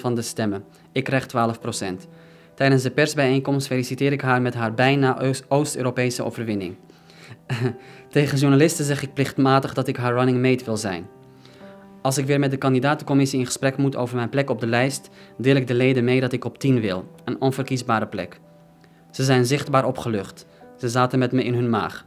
[0.00, 0.64] van de stemmen.
[0.92, 2.08] Ik krijg 12%.
[2.54, 6.76] Tijdens de persbijeenkomst feliciteer ik haar met haar bijna Oost-Europese overwinning.
[8.10, 11.06] Tegen journalisten zeg ik plichtmatig dat ik haar running mate wil zijn.
[12.08, 15.10] Als ik weer met de kandidatencommissie in gesprek moet over mijn plek op de lijst,
[15.36, 18.40] deel ik de leden mee dat ik op 10 wil, een onverkiesbare plek.
[19.10, 20.46] Ze zijn zichtbaar opgelucht.
[20.78, 22.04] Ze zaten met me in hun maag.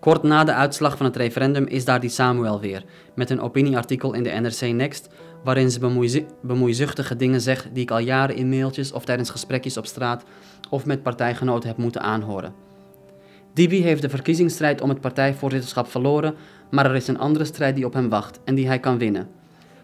[0.00, 4.12] Kort na de uitslag van het referendum is daar die Samuel weer, met een opinieartikel
[4.12, 5.08] in de NRC Next,
[5.44, 9.86] waarin ze bemoeizuchtige dingen zegt die ik al jaren in mailtjes of tijdens gesprekjes op
[9.86, 10.24] straat
[10.70, 12.54] of met partijgenoten heb moeten aanhoren.
[13.56, 16.34] Dibi heeft de verkiezingsstrijd om het partijvoorzitterschap verloren,
[16.70, 19.28] maar er is een andere strijd die op hem wacht en die hij kan winnen.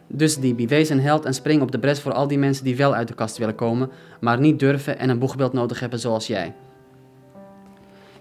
[0.06, 2.76] Dus Dibi, wees een held en spring op de bres voor al die mensen die
[2.76, 6.26] wel uit de kast willen komen, maar niet durven en een boegbeeld nodig hebben zoals
[6.26, 6.54] jij.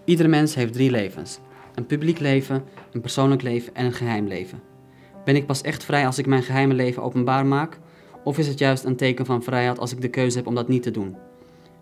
[0.05, 1.39] Ieder mens heeft drie levens:
[1.75, 4.61] een publiek leven, een persoonlijk leven en een geheim leven.
[5.25, 7.79] Ben ik pas echt vrij als ik mijn geheime leven openbaar maak?
[8.23, 10.67] Of is het juist een teken van vrijheid als ik de keuze heb om dat
[10.67, 11.15] niet te doen?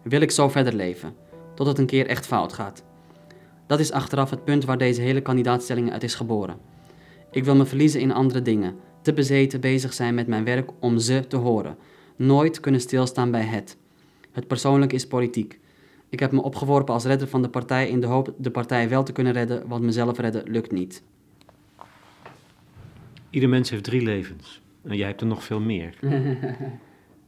[0.02, 1.14] Wil ik zo verder leven,
[1.56, 2.84] tot het een keer echt fout gaat?
[3.68, 6.69] Dat is achteraf het punt waar deze hele kandidaatstelling uit is geboren.
[7.32, 10.98] Ik wil me verliezen in andere dingen, te bezeten bezig zijn met mijn werk om
[10.98, 11.78] ze te horen.
[12.16, 13.78] Nooit kunnen stilstaan bij het.
[14.32, 15.60] Het persoonlijk is politiek.
[16.10, 19.04] Ik heb me opgeworpen als redder van de partij in de hoop de partij wel
[19.04, 21.04] te kunnen redden, want mezelf redden lukt niet.
[23.30, 24.62] Ieder mens heeft drie levens.
[24.82, 25.96] En jij hebt er nog veel meer.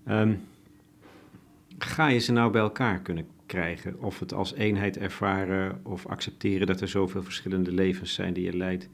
[0.07, 0.41] um,
[1.77, 4.01] ga je ze nou bij elkaar kunnen krijgen.
[4.01, 8.57] Of het als eenheid ervaren of accepteren dat er zoveel verschillende levens zijn die je
[8.57, 8.89] leidt.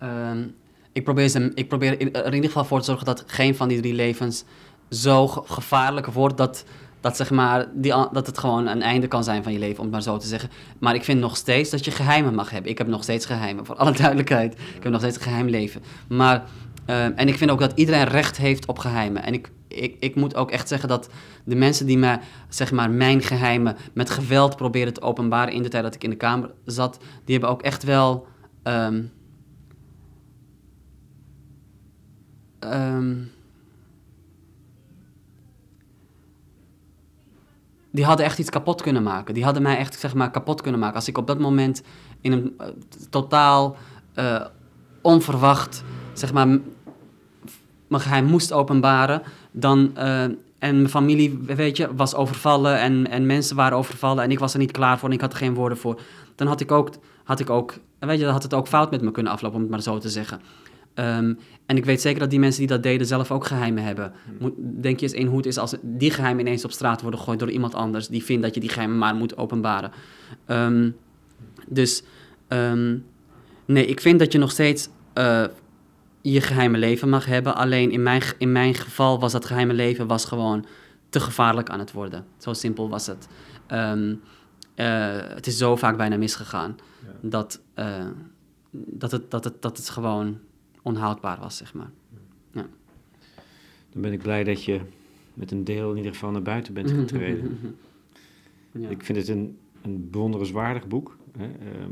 [0.00, 0.46] Ehm,
[0.92, 3.68] ik, probeer ze, ik probeer er in ieder geval voor te zorgen dat geen van
[3.68, 4.44] die drie levens
[4.88, 6.64] zo gevaarlijk wordt dat,
[7.00, 9.82] dat, zeg maar, die, dat het gewoon een einde kan zijn van je leven, om
[9.82, 10.50] het maar zo te zeggen.
[10.78, 12.70] Maar ik vind nog steeds dat je geheimen mag hebben.
[12.70, 14.52] Ik heb nog steeds geheimen, voor alle duidelijkheid.
[14.52, 15.82] Ik heb nog steeds een geheim leven.
[16.08, 16.44] Maar,
[16.84, 19.22] ehm, en ik vind ook dat iedereen recht heeft op geheimen.
[19.22, 21.08] En ik ik, ik moet ook echt zeggen dat
[21.44, 25.68] de mensen die mij, zeg maar, mijn geheimen met geweld proberen te openbaren in de
[25.68, 28.26] tijd dat ik in de kamer zat, die hebben ook echt wel.
[28.62, 29.12] Um,
[32.64, 33.30] um,
[37.90, 39.34] die hadden echt iets kapot kunnen maken.
[39.34, 40.96] Die hadden mij echt, zeg maar, kapot kunnen maken.
[40.96, 41.82] Als ik op dat moment
[42.20, 42.66] in een uh,
[43.10, 43.76] totaal
[44.18, 44.44] uh,
[45.00, 46.46] onverwacht, zeg maar,
[47.88, 49.96] mijn geheim moest openbaren, dan...
[49.96, 50.24] eh,
[50.60, 54.52] en mijn familie, weet je, was overvallen en, en mensen waren overvallen en ik was
[54.52, 56.00] er niet klaar voor en ik had er geen woorden voor.
[56.34, 56.90] Dan had ik ook,
[57.24, 59.62] had ik ook weet je, dan had het ook fout met me kunnen aflopen, om
[59.62, 60.40] het maar zo te zeggen.
[61.00, 61.34] Ehm,
[61.66, 64.12] en ik weet zeker dat die mensen die dat deden zelf ook geheimen hebben.
[64.38, 67.20] Moet, denk je eens in hoe het is als die geheimen ineens op straat worden
[67.20, 69.92] gegooid door iemand anders die vindt dat je die geheimen maar moet openbaren.
[70.46, 70.90] Ehm,
[71.68, 72.02] dus
[72.48, 72.98] ehm,
[73.64, 75.44] nee, ik vind dat je nog steeds eh,
[76.20, 77.56] je geheime leven mag hebben.
[77.56, 80.64] Alleen in mijn, in mijn geval was dat geheime leven was gewoon
[81.08, 82.24] te gevaarlijk aan het worden.
[82.38, 83.28] Zo simpel was het.
[83.66, 83.92] Eh,
[85.34, 86.76] het is zo vaak bijna misgegaan
[87.20, 88.06] dat, eh,
[88.70, 90.38] dat, het, dat, het, dat het gewoon
[90.82, 91.90] onhoudbaar was, zeg maar.
[93.92, 94.80] Dan ben ik blij dat je
[95.34, 97.58] met een deel in ieder geval naar buiten bent getreden.
[98.72, 98.88] Ja.
[98.88, 101.90] Ik vind het een, een bewonderenswaardig boek, hè, ehm,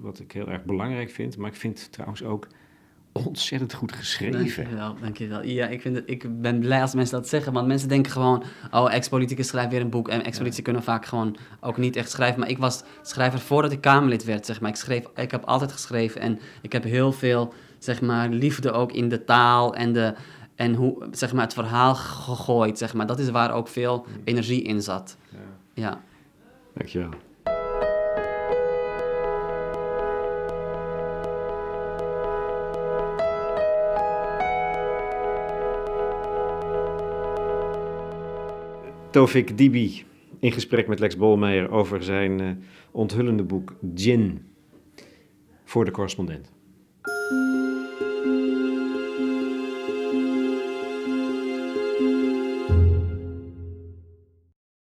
[0.00, 1.36] wat ik heel erg belangrijk vind.
[1.36, 2.46] Maar ik vind het trouwens ook
[3.12, 4.38] ontzettend goed geschreven.
[4.38, 5.42] Dankjewel, dankjewel.
[5.42, 8.44] Ja, ik, vind het, ik ben blij als mensen dat zeggen, want mensen denken gewoon,
[8.70, 10.08] oh, ex-politicus schrijft weer een boek.
[10.08, 12.40] En ex-politici kunnen vaak gewoon ook niet echt schrijven.
[12.40, 14.70] Maar ik was schrijver voordat ik Kamerlid werd, zeg maar.
[14.70, 18.92] Ik, schreef, ik heb altijd geschreven en ik heb heel veel, zeg maar, liefde ook
[18.92, 20.14] in de taal en, de,
[20.54, 23.06] en hoe, zeg maar, het verhaal gegooid, zeg maar.
[23.06, 25.16] Dat is waar ook veel energie in zat.
[25.30, 25.38] Ja.
[25.74, 26.00] Ja.
[26.74, 27.10] Dankjewel.
[39.10, 40.04] Tofik Dibi
[40.38, 42.50] in gesprek met Lex Bolmeijer over zijn eh,
[42.90, 44.46] onthullende boek Gin
[45.64, 46.55] voor de correspondent.